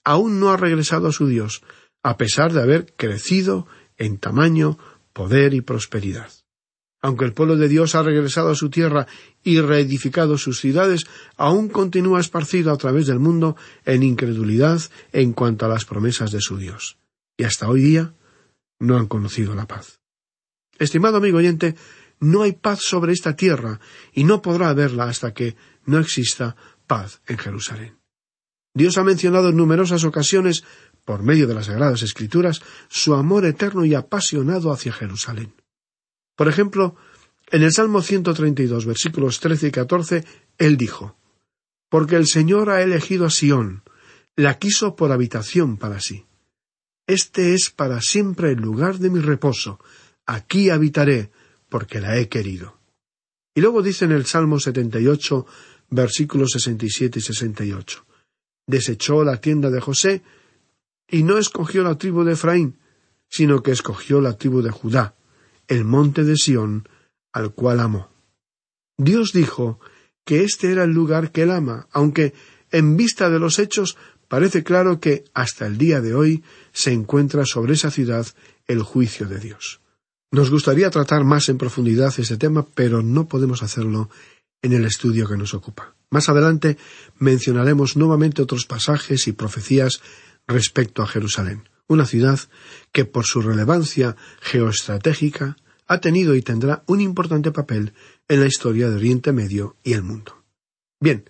aún 0.03 0.39
no 0.39 0.49
ha 0.49 0.57
regresado 0.57 1.07
a 1.07 1.11
su 1.11 1.27
Dios, 1.27 1.61
a 2.03 2.17
pesar 2.17 2.51
de 2.51 2.61
haber 2.61 2.93
crecido 2.95 3.67
en 3.97 4.17
tamaño, 4.17 4.79
poder 5.13 5.53
y 5.53 5.61
prosperidad. 5.61 6.31
Aunque 7.01 7.25
el 7.25 7.33
pueblo 7.33 7.57
de 7.57 7.67
Dios 7.67 7.95
ha 7.95 8.03
regresado 8.03 8.49
a 8.49 8.55
su 8.55 8.69
tierra 8.69 9.07
y 9.43 9.59
reedificado 9.59 10.37
sus 10.37 10.59
ciudades, 10.59 11.07
aún 11.35 11.67
continúa 11.67 12.19
esparcido 12.19 12.71
a 12.71 12.77
través 12.77 13.07
del 13.07 13.19
mundo 13.19 13.55
en 13.85 14.03
incredulidad 14.03 14.81
en 15.11 15.33
cuanto 15.33 15.65
a 15.65 15.69
las 15.69 15.85
promesas 15.85 16.31
de 16.31 16.41
su 16.41 16.57
Dios. 16.57 16.97
Y 17.37 17.43
hasta 17.43 17.67
hoy 17.67 17.81
día 17.81 18.13
no 18.79 18.97
han 18.97 19.07
conocido 19.07 19.55
la 19.55 19.65
paz. 19.65 19.99
Estimado 20.77 21.17
amigo 21.17 21.39
oyente, 21.39 21.75
no 22.19 22.43
hay 22.43 22.53
paz 22.53 22.81
sobre 22.83 23.13
esta 23.13 23.35
tierra 23.35 23.79
y 24.13 24.23
no 24.23 24.41
podrá 24.41 24.69
haberla 24.69 25.05
hasta 25.05 25.33
que 25.33 25.55
no 25.85 25.97
exista 25.97 26.55
paz 26.85 27.21
en 27.25 27.39
Jerusalén. 27.39 27.97
Dios 28.73 28.97
ha 28.97 29.03
mencionado 29.03 29.49
en 29.49 29.57
numerosas 29.57 30.03
ocasiones, 30.03 30.63
por 31.03 31.23
medio 31.23 31.47
de 31.47 31.55
las 31.55 31.65
Sagradas 31.65 32.03
Escrituras, 32.03 32.61
su 32.89 33.15
amor 33.15 33.45
eterno 33.45 33.85
y 33.85 33.95
apasionado 33.95 34.71
hacia 34.71 34.93
Jerusalén. 34.93 35.53
Por 36.41 36.47
ejemplo, 36.47 36.95
en 37.51 37.61
el 37.61 37.71
Salmo 37.71 38.01
132, 38.01 38.87
versículos 38.87 39.39
13 39.39 39.67
y 39.67 39.71
14, 39.71 40.25
él 40.57 40.75
dijo, 40.75 41.15
Porque 41.87 42.15
el 42.15 42.25
Señor 42.25 42.71
ha 42.71 42.81
elegido 42.81 43.27
a 43.27 43.29
Sión, 43.29 43.83
la 44.35 44.57
quiso 44.57 44.95
por 44.95 45.11
habitación 45.11 45.77
para 45.77 45.99
sí. 45.99 46.25
Este 47.05 47.53
es 47.53 47.69
para 47.69 48.01
siempre 48.01 48.53
el 48.53 48.57
lugar 48.59 48.97
de 48.97 49.11
mi 49.11 49.19
reposo, 49.19 49.79
aquí 50.25 50.71
habitaré, 50.71 51.29
porque 51.69 52.01
la 52.01 52.17
he 52.17 52.27
querido. 52.27 52.79
Y 53.53 53.61
luego 53.61 53.83
dice 53.83 54.05
en 54.05 54.11
el 54.13 54.25
Salmo 54.25 54.59
78, 54.59 55.45
versículos 55.91 56.49
67 56.53 57.19
y 57.19 57.21
68, 57.21 58.03
Desechó 58.65 59.23
la 59.23 59.39
tienda 59.39 59.69
de 59.69 59.79
José, 59.79 60.23
y 61.07 61.21
no 61.21 61.37
escogió 61.37 61.83
la 61.83 61.99
tribu 61.99 62.23
de 62.23 62.33
Efraín, 62.33 62.79
sino 63.29 63.61
que 63.61 63.69
escogió 63.69 64.21
la 64.21 64.39
tribu 64.39 64.63
de 64.63 64.71
Judá, 64.71 65.13
el 65.67 65.85
monte 65.85 66.23
de 66.23 66.35
Sión, 66.35 66.87
al 67.31 67.53
cual 67.53 67.79
amó. 67.79 68.09
Dios 68.97 69.31
dijo 69.33 69.79
que 70.25 70.43
este 70.43 70.71
era 70.71 70.83
el 70.83 70.91
lugar 70.91 71.31
que 71.31 71.43
él 71.43 71.51
ama, 71.51 71.87
aunque 71.91 72.33
en 72.71 72.97
vista 72.97 73.29
de 73.29 73.39
los 73.39 73.59
hechos 73.59 73.97
parece 74.27 74.63
claro 74.63 74.99
que 74.99 75.25
hasta 75.33 75.65
el 75.65 75.77
día 75.77 76.01
de 76.01 76.13
hoy 76.13 76.43
se 76.71 76.93
encuentra 76.93 77.45
sobre 77.45 77.73
esa 77.73 77.91
ciudad 77.91 78.27
el 78.67 78.81
juicio 78.83 79.27
de 79.27 79.39
Dios. 79.39 79.81
Nos 80.31 80.49
gustaría 80.49 80.89
tratar 80.89 81.23
más 81.25 81.49
en 81.49 81.57
profundidad 81.57 82.13
este 82.17 82.37
tema, 82.37 82.65
pero 82.73 83.01
no 83.01 83.27
podemos 83.27 83.63
hacerlo 83.63 84.09
en 84.61 84.73
el 84.73 84.85
estudio 84.85 85.27
que 85.27 85.35
nos 85.35 85.53
ocupa. 85.53 85.95
Más 86.09 86.29
adelante 86.29 86.77
mencionaremos 87.17 87.97
nuevamente 87.97 88.41
otros 88.41 88.65
pasajes 88.65 89.27
y 89.27 89.33
profecías 89.33 90.01
respecto 90.47 91.01
a 91.01 91.07
Jerusalén 91.07 91.70
una 91.91 92.05
ciudad 92.05 92.39
que 92.91 93.05
por 93.05 93.25
su 93.25 93.41
relevancia 93.41 94.15
geoestratégica 94.41 95.57
ha 95.87 95.99
tenido 95.99 96.35
y 96.35 96.41
tendrá 96.41 96.83
un 96.87 97.01
importante 97.01 97.51
papel 97.51 97.93
en 98.27 98.39
la 98.39 98.47
historia 98.47 98.89
de 98.89 98.95
Oriente 98.95 99.33
Medio 99.33 99.75
y 99.83 99.93
el 99.93 100.03
mundo. 100.03 100.43
Bien, 101.01 101.29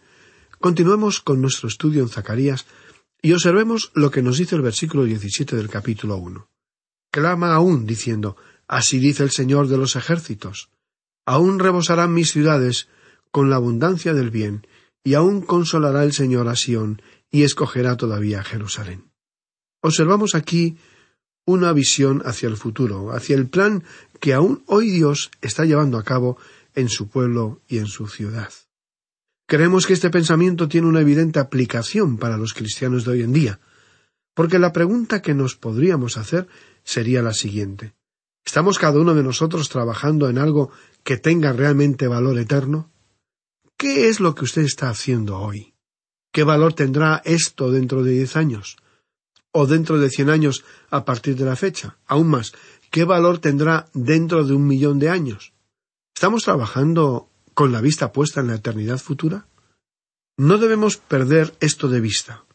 continuemos 0.60 1.19
con 1.19 1.41
nuestro 1.41 1.67
estudio 1.67 2.04
en 2.04 2.10
Zacarías 2.10 2.65
Y 3.24 3.34
observemos 3.34 3.91
lo 3.93 4.10
que 4.10 4.24
nos 4.24 4.39
dice 4.39 4.56
el 4.56 4.63
versículo 4.63 5.04
17 5.04 5.56
del 5.56 5.69
capítulo 5.69 6.17
1. 6.17 6.47
Clama 7.12 7.54
aún, 7.54 7.86
diciendo, 7.86 8.36
Así 8.67 9.00
dice 9.00 9.21
el 9.24 9.30
Señor 9.30 9.67
de 9.67 9.78
los 9.78 9.95
ejércitos. 9.95 10.69
Aún 11.26 11.60
rebosarán 11.60 12.13
mis 12.13 12.32
ciudades 12.32 12.88
con 13.30 13.50
la 13.50 13.58
abundancia 13.58 14.13
del 14.13 14.32
bien, 14.32 14.65
y 15.04 15.13
aún 15.13 15.41
consolará 15.41 16.04
el 16.04 16.13
Señor 16.13 16.47
a 16.47 16.56
Sión, 16.56 17.02
y 17.30 17.43
escogerá 17.43 17.95
todavía 17.95 18.43
Jerusalén. 18.43 19.11
Observamos 19.82 20.36
aquí 20.36 20.78
una 21.46 21.74
visión 21.74 22.22
hacia 22.26 22.48
el 22.48 22.58
futuro, 22.58 23.12
hacia 23.12 23.36
el 23.36 23.48
plan 23.48 23.84
que 24.20 24.34
aún 24.34 24.63
hoy 24.67 24.89
Dios 24.89 25.32
está 25.41 25.65
llevando 25.65 25.98
a 25.98 26.04
cabo 26.04 26.38
en 26.76 26.89
su 26.89 27.10
pueblo 27.10 27.62
y 27.67 27.80
en 27.80 27.88
su 27.88 28.08
ciudad. 28.08 28.52
Creemos 29.48 29.86
que 29.86 29.94
este 29.94 30.10
pensamiento 30.10 30.67
tiene 30.67 30.88
una 30.88 31.02
evidente 31.02 31.39
aplicación 31.39 32.17
para 32.17 32.38
los 32.38 32.54
cristianos 32.54 33.04
de 33.04 33.12
hoy 33.12 33.22
en 33.24 33.34
día, 33.34 33.60
porque 34.34 34.60
la 34.60 34.72
pregunta 34.72 35.22
que 35.22 35.34
nos 35.34 35.56
podríamos 35.56 36.17
hacer 36.17 36.48
sería 36.84 37.22
la 37.22 37.34
siguiente 37.34 37.94
¿Estamos 38.46 38.80
cada 38.80 39.00
uno 39.00 39.13
de 39.13 39.24
nosotros 39.24 39.70
trabajando 39.70 40.30
en 40.30 40.38
algo 40.38 40.72
que 41.04 41.17
tenga 41.17 41.54
realmente 41.54 42.08
valor 42.08 42.38
eterno? 42.39 42.91
¿Qué 43.78 44.10
es 44.10 44.20
lo 44.20 44.36
que 44.36 44.46
usted 44.46 44.63
está 44.63 44.89
haciendo 44.89 45.39
hoy? 45.39 45.74
¿Qué 46.32 46.44
valor 46.44 46.74
tendrá 46.74 47.22
esto 47.26 47.72
dentro 47.72 48.04
de 48.04 48.12
diez 48.12 48.36
años? 48.36 48.78
¿O 49.52 49.68
dentro 49.68 50.00
de 50.00 50.10
cien 50.10 50.30
años 50.30 50.64
a 50.90 51.04
partir 51.04 51.36
de 51.36 51.46
la 51.46 51.56
fecha? 51.56 51.98
Aún 52.08 52.28
más, 52.30 52.54
¿qué 52.90 53.04
valor 53.04 53.40
tendrá 53.40 53.88
dentro 53.94 54.46
de 54.46 54.54
un 54.54 54.66
millón 54.66 55.00
de 55.00 55.10
años? 55.10 55.54
¿Estamos 56.16 56.44
trabajando 56.44 57.30
con 57.54 57.72
la 57.72 57.82
vista 57.82 58.12
puesta 58.12 58.40
en 58.40 58.48
la 58.48 58.56
eternidad 58.56 58.98
futura? 58.98 59.46
No 60.38 60.58
debemos 60.58 60.98
perder 60.98 61.54
esto 61.60 61.90
de 61.90 62.00
vista. 62.00 62.46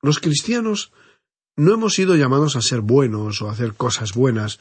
Los 0.00 0.18
cristianos 0.18 0.92
no 1.56 1.74
hemos 1.74 1.94
sido 1.94 2.16
llamados 2.16 2.56
a 2.56 2.62
ser 2.62 2.80
buenos 2.80 3.42
o 3.42 3.48
a 3.48 3.52
hacer 3.52 3.74
cosas 3.74 4.12
buenas 4.12 4.58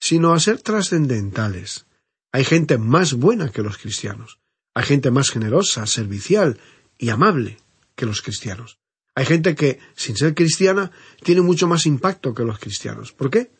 sino 0.00 0.32
a 0.32 0.40
ser 0.40 0.60
trascendentales. 0.60 1.86
Hay 2.32 2.44
gente 2.44 2.78
más 2.78 3.14
buena 3.14 3.50
que 3.50 3.62
los 3.62 3.78
cristianos. 3.78 4.38
Hay 4.74 4.84
gente 4.84 5.10
más 5.10 5.30
generosa, 5.30 5.86
servicial 5.86 6.58
y 6.98 7.08
amable 7.08 7.58
que 7.94 8.06
los 8.06 8.20
cristianos. 8.20 8.78
Hay 9.16 9.24
gente 9.24 9.54
que, 9.54 9.80
sin 9.96 10.14
ser 10.14 10.34
cristiana, 10.34 10.92
tiene 11.22 11.40
mucho 11.40 11.66
más 11.66 11.86
impacto 11.86 12.34
que 12.34 12.44
los 12.44 12.58
cristianos. 12.58 13.12
¿Por 13.12 13.30
qué? 13.30 13.50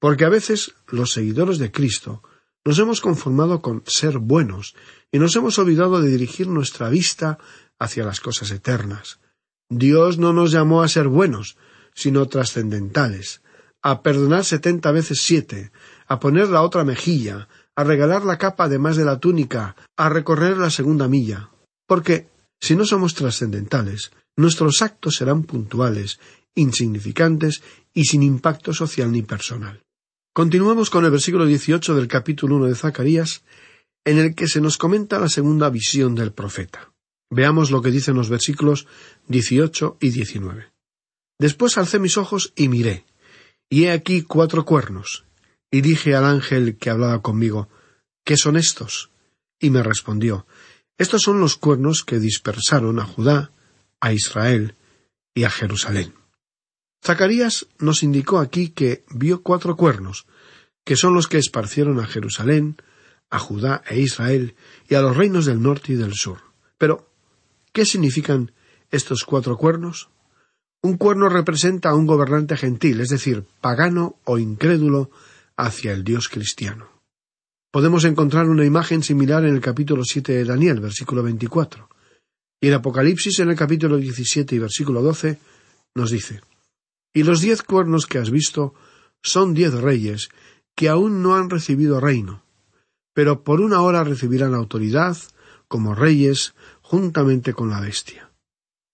Porque 0.00 0.24
a 0.24 0.28
veces 0.28 0.74
los 0.88 1.12
seguidores 1.12 1.58
de 1.58 1.70
Cristo 1.70 2.22
nos 2.64 2.78
hemos 2.80 3.00
conformado 3.00 3.62
con 3.62 3.84
ser 3.86 4.18
buenos 4.18 4.74
y 5.12 5.20
nos 5.20 5.36
hemos 5.36 5.58
olvidado 5.60 6.00
de 6.00 6.10
dirigir 6.10 6.48
nuestra 6.48 6.88
vista 6.88 7.38
hacia 7.78 8.04
las 8.04 8.20
cosas 8.20 8.50
eternas. 8.50 9.20
Dios 9.70 10.18
no 10.18 10.32
nos 10.32 10.50
llamó 10.50 10.82
a 10.82 10.88
ser 10.88 11.06
buenos, 11.06 11.56
sino 11.94 12.26
trascendentales, 12.26 13.42
a 13.82 14.02
perdonar 14.02 14.44
setenta 14.44 14.90
veces 14.90 15.20
siete, 15.22 15.70
a 16.08 16.18
poner 16.18 16.48
la 16.48 16.62
otra 16.62 16.84
mejilla, 16.84 17.48
a 17.76 17.84
regalar 17.84 18.24
la 18.24 18.38
capa 18.38 18.64
además 18.64 18.96
de 18.96 19.04
la 19.04 19.20
túnica, 19.20 19.76
a 19.96 20.08
recorrer 20.08 20.58
la 20.58 20.70
segunda 20.70 21.06
milla. 21.06 21.50
Porque, 21.86 22.28
si 22.60 22.74
no 22.74 22.84
somos 22.84 23.14
trascendentales, 23.14 24.10
nuestros 24.36 24.82
actos 24.82 25.16
serán 25.16 25.44
puntuales, 25.44 26.18
insignificantes 26.54 27.62
y 27.94 28.04
sin 28.04 28.22
impacto 28.22 28.72
social 28.72 29.10
ni 29.12 29.22
personal. 29.22 29.82
Continuamos 30.32 30.90
con 30.90 31.04
el 31.04 31.10
versículo 31.10 31.46
18 31.46 31.94
del 31.94 32.08
capítulo 32.08 32.56
1 32.56 32.66
de 32.66 32.74
Zacarías, 32.74 33.42
en 34.04 34.18
el 34.18 34.34
que 34.34 34.48
se 34.48 34.60
nos 34.60 34.78
comenta 34.78 35.18
la 35.18 35.28
segunda 35.28 35.68
visión 35.70 36.14
del 36.14 36.32
profeta. 36.32 36.92
Veamos 37.30 37.70
lo 37.70 37.82
que 37.82 37.90
dicen 37.90 38.16
los 38.16 38.28
versículos 38.28 38.86
18 39.28 39.98
y 40.00 40.10
19. 40.10 40.72
Después 41.38 41.78
alcé 41.78 41.98
mis 41.98 42.16
ojos 42.16 42.52
y 42.56 42.68
miré, 42.68 43.04
y 43.68 43.84
he 43.84 43.92
aquí 43.92 44.22
cuatro 44.22 44.64
cuernos. 44.64 45.24
Y 45.70 45.80
dije 45.82 46.14
al 46.16 46.24
ángel 46.24 46.76
que 46.76 46.90
hablaba 46.90 47.22
conmigo, 47.22 47.68
¿qué 48.24 48.36
son 48.36 48.56
estos? 48.56 49.10
Y 49.60 49.70
me 49.70 49.82
respondió, 49.82 50.46
estos 50.98 51.22
son 51.22 51.40
los 51.40 51.56
cuernos 51.56 52.02
que 52.04 52.18
dispersaron 52.18 52.98
a 52.98 53.04
Judá, 53.04 53.52
a 54.00 54.12
Israel 54.12 54.74
y 55.34 55.44
a 55.44 55.50
Jerusalén. 55.50 56.14
Zacarías 57.04 57.66
nos 57.78 58.02
indicó 58.02 58.38
aquí 58.38 58.70
que 58.70 59.04
vio 59.10 59.42
cuatro 59.42 59.76
cuernos, 59.76 60.26
que 60.84 60.96
son 60.96 61.14
los 61.14 61.28
que 61.28 61.38
esparcieron 61.38 62.00
a 62.00 62.06
Jerusalén, 62.06 62.76
a 63.30 63.38
Judá 63.38 63.82
e 63.88 64.00
Israel 64.00 64.54
y 64.88 64.94
a 64.94 65.02
los 65.02 65.16
reinos 65.16 65.46
del 65.46 65.62
norte 65.62 65.92
y 65.92 65.96
del 65.96 66.14
sur. 66.14 66.38
Pero, 66.78 67.08
¿qué 67.72 67.84
significan 67.84 68.52
estos 68.90 69.24
cuatro 69.24 69.56
cuernos? 69.56 70.08
Un 70.82 70.96
cuerno 70.96 71.28
representa 71.28 71.90
a 71.90 71.94
un 71.94 72.06
gobernante 72.06 72.56
gentil, 72.56 73.02
es 73.02 73.10
decir, 73.10 73.44
pagano 73.60 74.16
o 74.24 74.38
incrédulo 74.38 75.10
hacia 75.56 75.92
el 75.92 76.04
Dios 76.04 76.30
cristiano. 76.30 76.88
Podemos 77.70 78.04
encontrar 78.04 78.48
una 78.48 78.64
imagen 78.64 79.02
similar 79.02 79.44
en 79.44 79.54
el 79.54 79.60
capítulo 79.60 80.04
siete 80.04 80.32
de 80.32 80.46
Daniel, 80.46 80.80
versículo 80.80 81.22
veinticuatro. 81.22 81.89
Y 82.60 82.68
en 82.68 82.74
Apocalipsis, 82.74 83.38
en 83.38 83.50
el 83.50 83.56
capítulo 83.56 83.96
diecisiete 83.96 84.54
y 84.54 84.58
versículo 84.58 85.02
doce, 85.02 85.38
nos 85.94 86.10
dice 86.10 86.42
Y 87.14 87.22
los 87.22 87.40
diez 87.40 87.62
cuernos 87.62 88.06
que 88.06 88.18
has 88.18 88.30
visto 88.30 88.74
son 89.22 89.54
diez 89.54 89.72
reyes 89.72 90.28
que 90.74 90.88
aún 90.88 91.22
no 91.22 91.34
han 91.36 91.50
recibido 91.50 92.00
reino, 92.00 92.42
pero 93.14 93.42
por 93.44 93.60
una 93.60 93.82
hora 93.82 94.04
recibirán 94.04 94.54
autoridad 94.54 95.16
como 95.68 95.94
reyes 95.94 96.54
juntamente 96.80 97.52
con 97.52 97.70
la 97.70 97.80
bestia. 97.80 98.30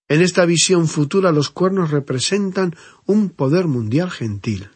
En 0.09 0.21
esta 0.21 0.45
visión 0.47 0.87
futura 0.87 1.33
los 1.33 1.51
cuernos 1.51 1.91
representan 1.91 2.77
un 3.07 3.31
poder 3.31 3.67
mundial 3.67 4.11
gentil. 4.11 4.71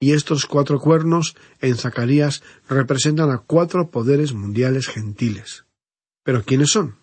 Y 0.00 0.12
estos 0.12 0.46
cuatro 0.46 0.80
cuernos 0.80 1.36
en 1.60 1.76
Zacarías 1.76 2.42
representan 2.68 3.30
a 3.30 3.38
cuatro 3.38 3.90
poderes 3.90 4.32
mundiales 4.32 4.88
gentiles. 4.88 5.64
¿Pero 6.24 6.44
quiénes 6.44 6.70
son? 6.70 6.96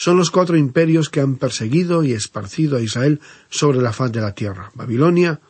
Son 0.00 0.16
los 0.16 0.30
cuatro 0.30 0.56
imperios 0.56 1.10
que 1.10 1.20
han 1.20 1.36
perseguido 1.36 2.02
y 2.02 2.12
esparcido 2.12 2.78
a 2.78 2.80
Israel 2.80 3.20
sobre 3.50 3.82
la 3.82 3.92
faz 3.92 4.10
de 4.10 4.22
la 4.22 4.34
tierra 4.34 4.72
Babilonia, 4.74 5.42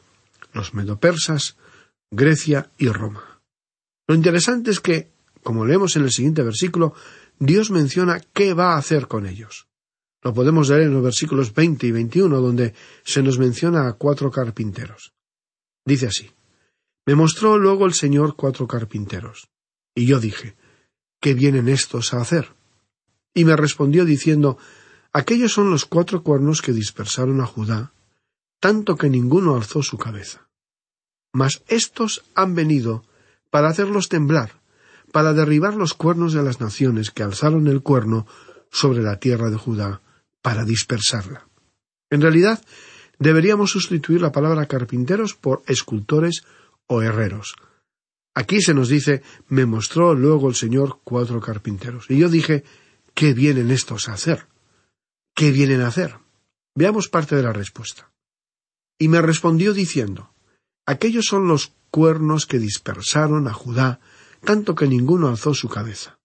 los 0.52 0.74
medopersas, 0.74 1.56
Grecia 2.10 2.68
y 2.76 2.88
Roma. 2.88 3.40
Lo 4.08 4.16
interesante 4.16 4.72
es 4.72 4.80
que, 4.80 5.12
como 5.44 5.64
leemos 5.64 5.94
en 5.94 6.02
el 6.02 6.10
siguiente 6.10 6.42
versículo, 6.42 6.94
Dios 7.38 7.70
menciona 7.70 8.20
qué 8.32 8.52
va 8.52 8.74
a 8.74 8.78
hacer 8.78 9.06
con 9.06 9.26
ellos. 9.26 9.68
Lo 10.20 10.34
podemos 10.34 10.68
leer 10.68 10.82
en 10.82 10.94
los 10.94 11.04
versículos 11.04 11.54
veinte 11.54 11.86
y 11.86 11.92
veintiuno, 11.92 12.40
donde 12.40 12.74
se 13.04 13.22
nos 13.22 13.38
menciona 13.38 13.86
a 13.86 13.92
cuatro 13.92 14.32
carpinteros. 14.32 15.12
Dice 15.86 16.08
así 16.08 16.28
Me 17.06 17.14
mostró 17.14 17.56
luego 17.56 17.86
el 17.86 17.94
Señor 17.94 18.34
cuatro 18.34 18.66
carpinteros. 18.66 19.48
Y 19.94 20.06
yo 20.06 20.18
dije 20.18 20.56
¿Qué 21.20 21.34
vienen 21.34 21.68
estos 21.68 22.12
a 22.14 22.20
hacer? 22.20 22.58
Y 23.34 23.44
me 23.44 23.56
respondió 23.56 24.04
diciendo 24.04 24.58
Aquellos 25.12 25.52
son 25.52 25.70
los 25.70 25.86
cuatro 25.86 26.22
cuernos 26.22 26.62
que 26.62 26.72
dispersaron 26.72 27.40
a 27.40 27.46
Judá, 27.46 27.92
tanto 28.60 28.96
que 28.96 29.10
ninguno 29.10 29.56
alzó 29.56 29.82
su 29.82 29.98
cabeza. 29.98 30.48
Mas 31.32 31.62
estos 31.66 32.22
han 32.34 32.54
venido 32.54 33.04
para 33.50 33.68
hacerlos 33.68 34.08
temblar, 34.08 34.60
para 35.12 35.32
derribar 35.32 35.74
los 35.74 35.94
cuernos 35.94 36.32
de 36.32 36.42
las 36.44 36.60
naciones 36.60 37.10
que 37.10 37.24
alzaron 37.24 37.66
el 37.66 37.82
cuerno 37.82 38.26
sobre 38.70 39.02
la 39.02 39.18
tierra 39.18 39.50
de 39.50 39.56
Judá, 39.56 40.00
para 40.42 40.64
dispersarla. 40.64 41.48
En 42.08 42.20
realidad, 42.20 42.64
deberíamos 43.18 43.72
sustituir 43.72 44.20
la 44.20 44.32
palabra 44.32 44.66
carpinteros 44.66 45.34
por 45.34 45.62
escultores 45.66 46.42
o 46.86 47.02
herreros. 47.02 47.56
Aquí 48.34 48.60
se 48.62 48.74
nos 48.74 48.88
dice 48.88 49.22
me 49.48 49.66
mostró 49.66 50.14
luego 50.14 50.48
el 50.48 50.54
Señor 50.54 51.00
cuatro 51.02 51.40
carpinteros. 51.40 52.06
Y 52.08 52.18
yo 52.18 52.28
dije 52.28 52.64
¿qué 53.14 53.34
vienen 53.34 53.70
estos 53.70 54.08
a 54.08 54.14
hacer? 54.14 54.48
¿Qué 55.34 55.50
vienen 55.50 55.82
a 55.82 55.88
hacer? 55.88 56.16
Veamos 56.74 57.08
parte 57.08 57.36
de 57.36 57.42
la 57.42 57.52
respuesta. 57.52 58.12
Y 58.98 59.08
me 59.08 59.22
respondió 59.22 59.72
diciendo 59.72 60.34
aquellos 60.86 61.26
son 61.26 61.48
los 61.48 61.72
cuernos 61.90 62.46
que 62.46 62.58
dispersaron 62.58 63.48
a 63.48 63.52
Judá, 63.52 64.00
tanto 64.44 64.74
que 64.74 64.86
ninguno 64.86 65.28
alzó 65.28 65.54
su 65.54 65.68
cabeza. 65.68 66.18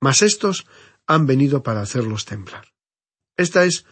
Mas 0.00 0.22
estos 0.22 0.66
han 1.06 1.26
venido 1.26 1.62
para 1.62 1.80
hacerlos 1.80 2.24
temblar. 2.24 2.72
Esta 3.36 3.64
es 3.64 3.84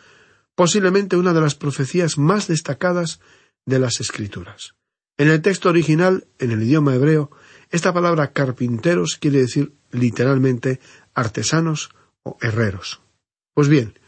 posiblemente 0.55 1.17
una 1.17 1.33
de 1.33 1.41
las 1.41 1.55
profecías 1.55 2.19
más 2.19 2.49
destacadas 2.49 3.21
de 3.67 3.79
las 3.79 4.01
Escrituras. 4.01 4.75
En 5.17 5.29
el 5.29 5.43
texto 5.43 5.69
original, 5.69 6.27
en 6.39 6.51
el 6.51 6.63
idioma 6.63 6.95
hebreo, 6.95 7.31
esta 7.71 7.93
palabra 7.93 8.33
carpinteros 8.33 9.17
quiere 9.17 9.41
decir 9.41 9.75
literalmente 9.91 10.81
artesanos 11.15 11.91
o 12.25 12.37
herreros. 12.41 13.01
Pues 13.55 13.69
bien, 13.69 13.99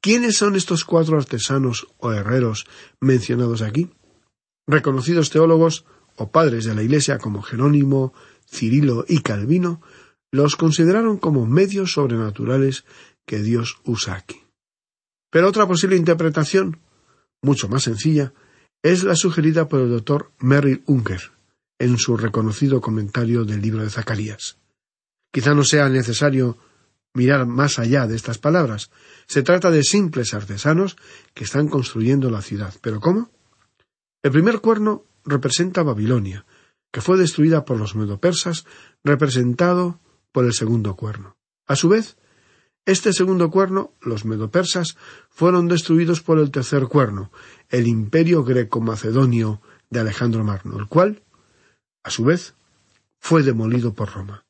¿quiénes 0.00 0.36
son 0.36 0.54
estos 0.54 0.84
cuatro 0.84 1.18
artesanos 1.18 1.88
o 1.98 2.12
herreros 2.12 2.66
mencionados 3.00 3.62
aquí? 3.62 3.90
Reconocidos 4.66 5.30
teólogos 5.30 5.84
o 6.16 6.30
padres 6.30 6.64
de 6.64 6.74
la 6.76 6.82
Iglesia 6.82 7.18
como 7.18 7.42
Jerónimo, 7.42 8.14
Cirilo 8.48 9.04
y 9.08 9.20
Calvino 9.20 9.82
los 10.30 10.54
consideraron 10.56 11.18
como 11.18 11.46
medios 11.46 11.92
sobrenaturales 11.92 12.84
que 13.26 13.40
Dios 13.40 13.78
usa 13.84 14.14
aquí. 14.14 14.42
Pero 15.30 15.48
otra 15.48 15.66
posible 15.66 15.96
interpretación 15.96 16.78
mucho 17.44 17.68
más 17.68 17.84
sencilla, 17.84 18.32
es 18.82 19.04
la 19.04 19.14
sugerida 19.14 19.68
por 19.68 19.80
el 19.80 19.90
doctor 19.90 20.32
Merrill 20.38 20.82
Unker 20.86 21.32
en 21.78 21.98
su 21.98 22.16
reconocido 22.16 22.80
comentario 22.80 23.44
del 23.44 23.60
libro 23.60 23.82
de 23.82 23.90
Zacarías. 23.90 24.58
Quizá 25.32 25.54
no 25.54 25.64
sea 25.64 25.88
necesario 25.88 26.56
mirar 27.14 27.46
más 27.46 27.78
allá 27.78 28.06
de 28.06 28.16
estas 28.16 28.38
palabras. 28.38 28.90
Se 29.26 29.42
trata 29.42 29.70
de 29.70 29.82
simples 29.82 30.34
artesanos 30.34 30.96
que 31.32 31.44
están 31.44 31.68
construyendo 31.68 32.30
la 32.30 32.42
ciudad. 32.42 32.74
¿Pero 32.82 33.00
cómo? 33.00 33.30
El 34.22 34.32
primer 34.32 34.60
cuerno 34.60 35.04
representa 35.24 35.82
Babilonia, 35.82 36.44
que 36.92 37.00
fue 37.00 37.16
destruida 37.16 37.64
por 37.64 37.78
los 37.78 37.94
medopersas, 37.94 38.66
representado 39.02 40.00
por 40.32 40.44
el 40.44 40.52
segundo 40.52 40.96
cuerno. 40.96 41.36
A 41.66 41.76
su 41.76 41.88
vez, 41.88 42.16
este 42.84 43.12
segundo 43.12 43.50
cuerno, 43.50 43.94
los 44.02 44.24
medopersas, 44.24 44.96
fueron 45.30 45.68
destruidos 45.68 46.20
por 46.20 46.38
el 46.38 46.50
tercer 46.50 46.84
cuerno, 46.84 47.32
el 47.70 47.86
imperio 47.86 48.44
greco-macedonio 48.44 49.62
de 49.88 50.00
Alejandro 50.00 50.44
Magno, 50.44 50.78
el 50.78 50.86
cual, 50.86 51.22
a 52.02 52.10
su 52.10 52.24
vez, 52.24 52.54
fue 53.18 53.42
demolido 53.42 53.94
por 53.94 54.12
Roma. 54.12 54.43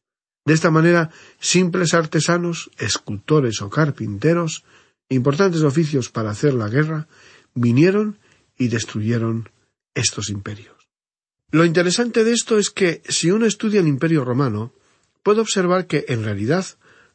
De 0.44 0.52
esta 0.52 0.70
manera, 0.70 1.10
simples 1.40 1.94
artesanos, 1.94 2.70
escultores 2.78 3.62
o 3.62 3.70
carpinteros, 3.70 4.64
importantes 5.08 5.62
oficios 5.62 6.10
para 6.10 6.30
hacer 6.30 6.54
la 6.54 6.68
guerra, 6.68 7.08
vinieron 7.54 8.18
y 8.58 8.68
destruyeron 8.68 9.48
estos 9.94 10.28
imperios. 10.28 10.74
Lo 11.50 11.64
interesante 11.64 12.24
de 12.24 12.32
esto 12.32 12.58
es 12.58 12.70
que 12.70 13.02
si 13.08 13.30
uno 13.30 13.46
estudia 13.46 13.80
el 13.80 13.88
imperio 13.88 14.24
romano, 14.24 14.72
puede 15.22 15.40
observar 15.40 15.86
que, 15.86 16.04
en 16.08 16.24
realidad, 16.24 16.66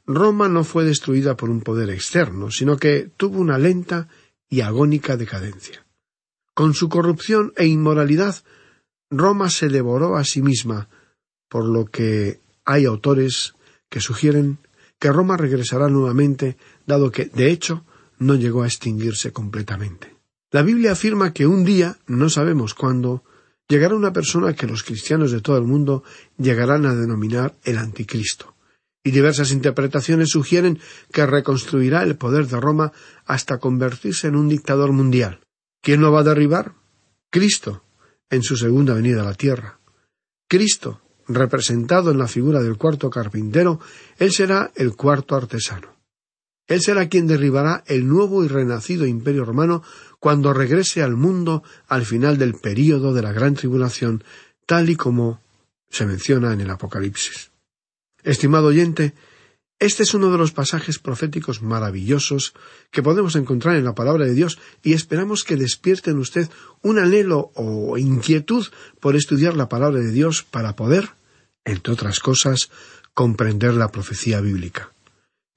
Roma 0.08 0.50
no 0.50 0.64
fue 0.64 0.86
destruida 0.86 1.38
por 1.38 1.50
un 1.50 1.62
poder 1.62 1.90
externo, 1.92 2.50
sino 2.50 2.78
que 2.78 3.12
tuvo 3.16 3.40
una 3.40 3.58
lenta 3.58 4.08
y 4.50 4.62
agónica 4.62 5.18
decadencia. 5.18 5.86
Con 6.56 6.74
su 6.74 6.90
corrupción 6.90 7.54
e 7.56 7.68
inmoralidad, 7.68 8.44
Roma 9.12 9.50
se 9.50 9.70
devoró 9.70 10.18
a 10.18 10.24
sí 10.24 10.42
misma, 10.42 10.90
por 11.48 11.66
lo 11.66 11.86
que 11.86 12.40
hay 12.70 12.86
autores 12.86 13.56
que 13.90 14.00
sugieren 14.00 14.60
que 15.00 15.12
Roma 15.12 15.38
regresará 15.38 15.90
nuevamente, 15.90 16.56
dado 16.86 17.10
que, 17.10 17.26
de 17.26 17.50
hecho, 17.50 17.84
no 18.20 18.36
llegó 18.36 18.62
a 18.62 18.68
extinguirse 18.68 19.34
completamente. 19.34 20.16
La 20.52 20.62
Biblia 20.62 20.92
afirma 20.92 21.34
que 21.34 21.48
un 21.48 21.66
día, 21.66 21.98
no 22.06 22.30
sabemos 22.30 22.76
cuándo, 22.76 23.24
llegará 23.68 23.96
una 23.96 24.14
persona 24.14 24.54
que 24.54 24.68
los 24.68 24.84
cristianos 24.84 25.32
de 25.32 25.42
todo 25.42 25.58
el 25.58 25.64
mundo 25.64 26.04
llegarán 26.38 26.86
a 26.86 26.94
denominar 26.94 27.56
el 27.64 27.80
anticristo. 27.80 28.56
Y 29.04 29.10
diversas 29.10 29.52
interpretaciones 29.52 30.30
sugieren 30.30 30.78
que 31.12 31.26
reconstruirá 31.26 32.04
el 32.04 32.18
poder 32.18 32.46
de 32.46 32.60
Roma 32.60 32.92
hasta 33.26 33.58
convertirse 33.58 34.28
en 34.28 34.36
un 34.36 34.48
dictador 34.48 34.92
mundial. 34.92 35.40
¿Quién 35.82 36.02
lo 36.02 36.12
va 36.12 36.20
a 36.20 36.24
derribar? 36.24 36.74
Cristo, 37.32 37.84
en 38.30 38.44
su 38.44 38.58
segunda 38.58 38.94
venida 38.94 39.22
a 39.22 39.26
la 39.26 39.34
tierra. 39.34 39.80
Cristo, 40.48 41.02
representado 41.30 42.12
en 42.12 42.18
la 42.18 42.28
figura 42.28 42.62
del 42.62 42.78
cuarto 42.78 43.10
carpintero, 43.10 43.80
él 44.18 44.32
será 44.32 44.72
el 44.76 44.96
cuarto 44.96 45.36
artesano. 45.36 45.96
Él 46.68 46.82
será 46.82 47.08
quien 47.10 47.26
derribará 47.26 47.84
el 47.88 48.08
nuevo 48.08 48.44
y 48.44 48.48
renacido 48.48 49.08
imperio 49.08 49.46
romano 49.46 49.82
cuando 50.20 50.54
regrese 50.54 51.02
al 51.02 51.16
mundo 51.16 51.64
al 51.88 52.06
final 52.06 52.38
del 52.38 52.56
período 52.56 53.14
de 53.14 53.22
la 53.22 53.32
gran 53.32 53.56
tribulación, 53.56 54.24
tal 54.66 54.90
y 54.90 54.96
como 54.96 55.42
se 55.90 56.06
menciona 56.06 56.54
en 56.54 56.62
el 56.62 56.70
Apocalipsis. 56.70 57.50
Estimado 58.24 58.68
oyente, 58.68 59.14
este 59.80 60.04
es 60.04 60.14
uno 60.14 60.30
de 60.30 60.38
los 60.38 60.52
pasajes 60.52 61.00
proféticos 61.00 61.62
maravillosos 61.62 62.54
que 62.92 63.02
podemos 63.02 63.36
encontrar 63.36 63.78
en 63.78 63.86
la 63.86 63.96
palabra 63.96 64.26
de 64.26 64.34
Dios 64.34 64.60
y 64.84 64.94
esperamos 64.94 65.46
que 65.46 65.56
despierte 65.56 66.12
en 66.12 66.20
usted 66.20 66.50
un 66.82 67.00
anhelo 67.00 67.52
o 67.56 67.98
inquietud 67.98 68.68
por 69.00 69.16
estudiar 69.16 69.56
la 69.56 69.70
palabra 69.70 70.00
de 70.00 70.12
Dios 70.12 70.44
para 70.44 70.76
poder 70.76 71.12
entre 71.66 71.94
otras 71.94 72.20
cosas, 72.20 72.70
comprender 73.14 73.74
la 73.74 73.92
profecía 73.92 74.42
bíblica. 74.42 74.94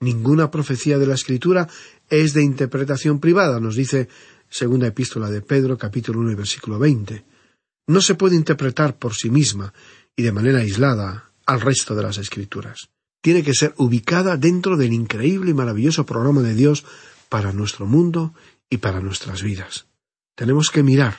Ninguna 0.01 0.51
profecía 0.51 0.99
de 0.99 1.07
la 1.07 1.15
Escritura 1.15 1.69
es 2.11 2.35
de 2.35 2.43
interpretación 2.43 3.21
privada, 3.21 3.61
nos 3.61 3.77
dice 3.77 4.09
segunda 4.49 4.89
epístola 4.89 5.31
de 5.31 5.43
Pedro, 5.43 5.79
capítulo 5.79 6.21
1 6.21 6.33
y 6.33 6.35
versículo 6.35 6.79
20. 6.79 7.25
No 7.87 8.01
se 8.01 8.15
puede 8.15 8.37
interpretar 8.37 8.99
por 8.99 9.15
sí 9.15 9.31
misma 9.31 9.73
y 10.17 10.23
de 10.23 10.33
manera 10.33 10.59
aislada 10.59 11.31
al 11.47 11.61
resto 11.61 11.95
de 11.95 12.03
las 12.03 12.19
Escrituras. 12.19 12.89
Tiene 13.23 13.43
que 13.43 13.55
ser 13.55 13.75
ubicada 13.77 14.37
dentro 14.37 14.77
del 14.77 14.93
increíble 14.93 15.53
y 15.53 15.55
maravilloso 15.55 16.05
programa 16.05 16.43
de 16.43 16.55
Dios 16.55 16.85
para 17.29 17.53
nuestro 17.53 17.87
mundo 17.87 18.35
y 18.69 18.79
para 18.79 19.01
nuestras 19.01 19.43
vidas. 19.43 19.87
Tenemos 20.35 20.71
que 20.71 20.83
mirar 20.83 21.19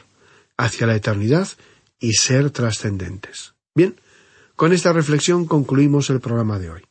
hacia 0.58 0.88
la 0.88 0.96
eternidad 0.96 1.48
y 2.00 2.14
ser 2.14 2.52
trascendentes. 2.52 3.54
Bien, 3.74 3.96
con 4.56 4.74
esta 4.74 4.94
reflexión 4.94 5.46
concluimos 5.46 6.10
el 6.10 6.20
programa 6.20 6.60
de 6.60 6.70
hoy. 6.70 6.82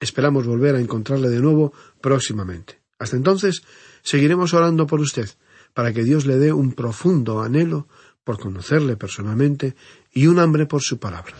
Esperamos 0.00 0.46
volver 0.46 0.74
a 0.74 0.80
encontrarle 0.80 1.28
de 1.28 1.40
nuevo 1.40 1.72
próximamente. 2.00 2.80
Hasta 2.98 3.16
entonces, 3.16 3.62
seguiremos 4.02 4.54
orando 4.54 4.86
por 4.86 5.00
usted, 5.00 5.28
para 5.72 5.92
que 5.92 6.04
Dios 6.04 6.26
le 6.26 6.38
dé 6.38 6.52
un 6.52 6.72
profundo 6.72 7.42
anhelo 7.42 7.88
por 8.22 8.38
conocerle 8.38 8.96
personalmente 8.96 9.74
y 10.12 10.26
un 10.26 10.38
hambre 10.38 10.66
por 10.66 10.82
su 10.82 10.98
palabra. 10.98 11.34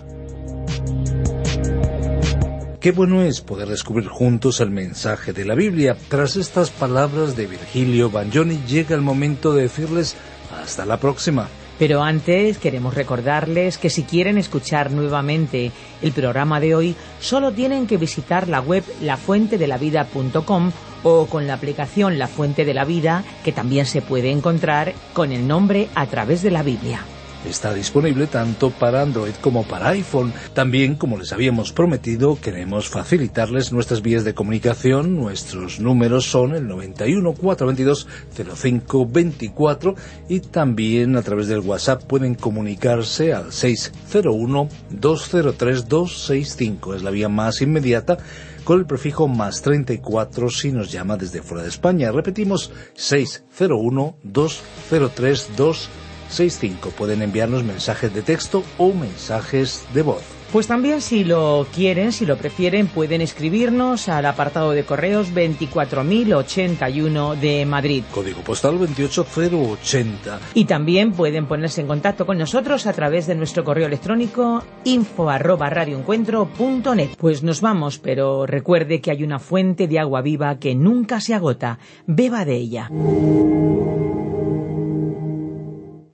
Qué 2.81 2.93
bueno 2.93 3.23
es 3.23 3.41
poder 3.41 3.69
descubrir 3.69 4.09
juntos 4.09 4.61
el 4.61 4.71
mensaje 4.71 5.33
de 5.33 5.47
la 5.47 5.55
Biblia. 5.55 5.97
Tras 6.09 6.37
estas 6.37 6.71
palabras 6.71 7.35
de 7.35 7.47
Virgilio 7.47 8.11
Bagnoni 8.11 8.63
llega 8.67 8.95
el 8.95 9.01
momento 9.01 9.55
de 9.55 9.63
decirles 9.63 10.17
hasta 10.51 10.85
la 10.85 11.01
próxima. 11.01 11.49
Pero 11.79 12.03
antes 12.03 12.59
queremos 12.59 12.95
recordarles 12.95 13.79
que 13.79 13.91
si 13.91 14.05
quieren 14.05 14.39
escuchar 14.39 14.91
nuevamente 14.91 15.73
el 16.03 16.13
programa 16.13 16.61
de 16.61 16.75
hoy, 16.75 16.97
solo 17.21 17.53
tienen 17.53 17.87
que 17.87 17.97
visitar 17.97 18.49
la 18.49 18.61
web 18.61 18.85
lafuentedelavida.com 19.03 20.73
o 21.03 21.27
con 21.27 21.47
la 21.47 21.55
aplicación 21.55 22.19
La 22.19 22.29
Fuente 22.29 22.65
de 22.65 22.75
la 22.75 22.85
Vida, 22.85 23.25
que 23.45 23.53
también 23.53 23.87
se 23.87 24.03
puede 24.03 24.31
encontrar 24.31 24.95
con 25.13 25.33
el 25.33 25.47
nombre 25.47 25.89
a 25.95 26.07
través 26.07 26.43
de 26.43 26.51
la 26.51 26.63
Biblia. 26.63 27.05
Está 27.49 27.75
disponible 27.75 28.27
tanto 28.27 28.71
para 28.71 29.03
Android 29.03 29.35
como 29.43 29.65
para 29.65 29.91
iPhone. 29.91 30.33
También, 30.55 30.95
como 30.95 31.19
les 31.19 31.33
habíamos 31.33 31.73
prometido, 31.73 32.39
queremos 32.41 32.89
facilitarles 32.89 33.71
nuestras 33.71 34.01
vías 34.01 34.25
de 34.25 34.35
comunicación. 34.35 35.15
Nuestros 35.15 35.79
números 35.79 36.25
son 36.25 36.55
el 36.55 36.67
91 36.67 37.35
422 37.35 38.09
0524 38.35 39.95
y 40.29 40.41
también 40.41 41.17
a 41.17 41.23
través 41.23 41.49
del 41.49 41.61
WhatsApp 41.61 42.05
pueden 42.05 42.35
comunicarse 42.35 43.35
al 43.35 43.53
601 43.53 44.69
203 44.91 45.89
265. 45.89 46.95
Es 46.95 47.03
la 47.03 47.11
vía 47.11 47.29
más 47.29 47.61
inmediata 47.61 48.17
con 48.65 48.79
el 48.79 48.87
prefijo 48.87 49.29
más 49.29 49.61
34 49.61 50.49
si 50.49 50.73
nos 50.73 50.91
llama 50.91 51.19
desde 51.19 51.43
fuera 51.43 51.63
de 51.63 51.69
España. 51.69 52.11
Repetimos 52.11 52.73
601 52.95 54.17
203 54.23 55.51
265 55.57 56.14
65. 56.35 56.91
Pueden 56.91 57.23
enviarnos 57.23 57.65
mensajes 57.65 58.13
de 58.13 58.23
texto 58.23 58.65
o 58.79 58.93
mensajes 58.93 59.85
de 59.95 60.03
voz. 60.03 60.35
Pues 60.55 60.69
también 60.69 61.01
si 61.01 61.25
lo 61.25 61.67
quieren, 61.75 62.13
si 62.13 62.27
lo 62.27 62.37
prefieren, 62.37 62.87
pueden 62.87 63.21
escribirnos 63.21 64.09
al 64.09 64.25
apartado 64.25 64.71
de 64.71 64.85
correos 64.85 65.35
24081 65.35 67.35
de 67.35 67.67
Madrid. 67.67 68.05
Código 68.13 68.41
postal 68.43 68.79
28080. 68.79 70.39
Y 70.55 70.67
también 70.67 71.11
pueden 71.11 71.47
ponerse 71.47 71.81
en 71.81 71.89
contacto 71.89 72.25
con 72.25 72.39
nosotros 72.39 72.87
a 72.87 72.93
través 72.93 73.27
de 73.27 73.35
nuestro 73.35 73.65
correo 73.65 73.89
electrónico 73.89 74.63
info 74.85 75.29
arroba 75.29 75.71
radioencuentro.net. 75.71 77.17
Pues 77.19 77.43
nos 77.43 77.61
vamos, 77.61 77.99
pero 77.99 78.47
recuerde 78.47 79.01
que 79.01 79.11
hay 79.11 79.25
una 79.25 79.41
fuente 79.41 79.89
de 79.89 79.99
agua 79.99 80.23
viva 80.23 80.61
que 80.61 80.77
nunca 80.77 81.21
se 81.21 81.35
agota. 81.35 81.81
Beba 82.07 82.45
de 82.45 82.55
ella. 82.55 82.91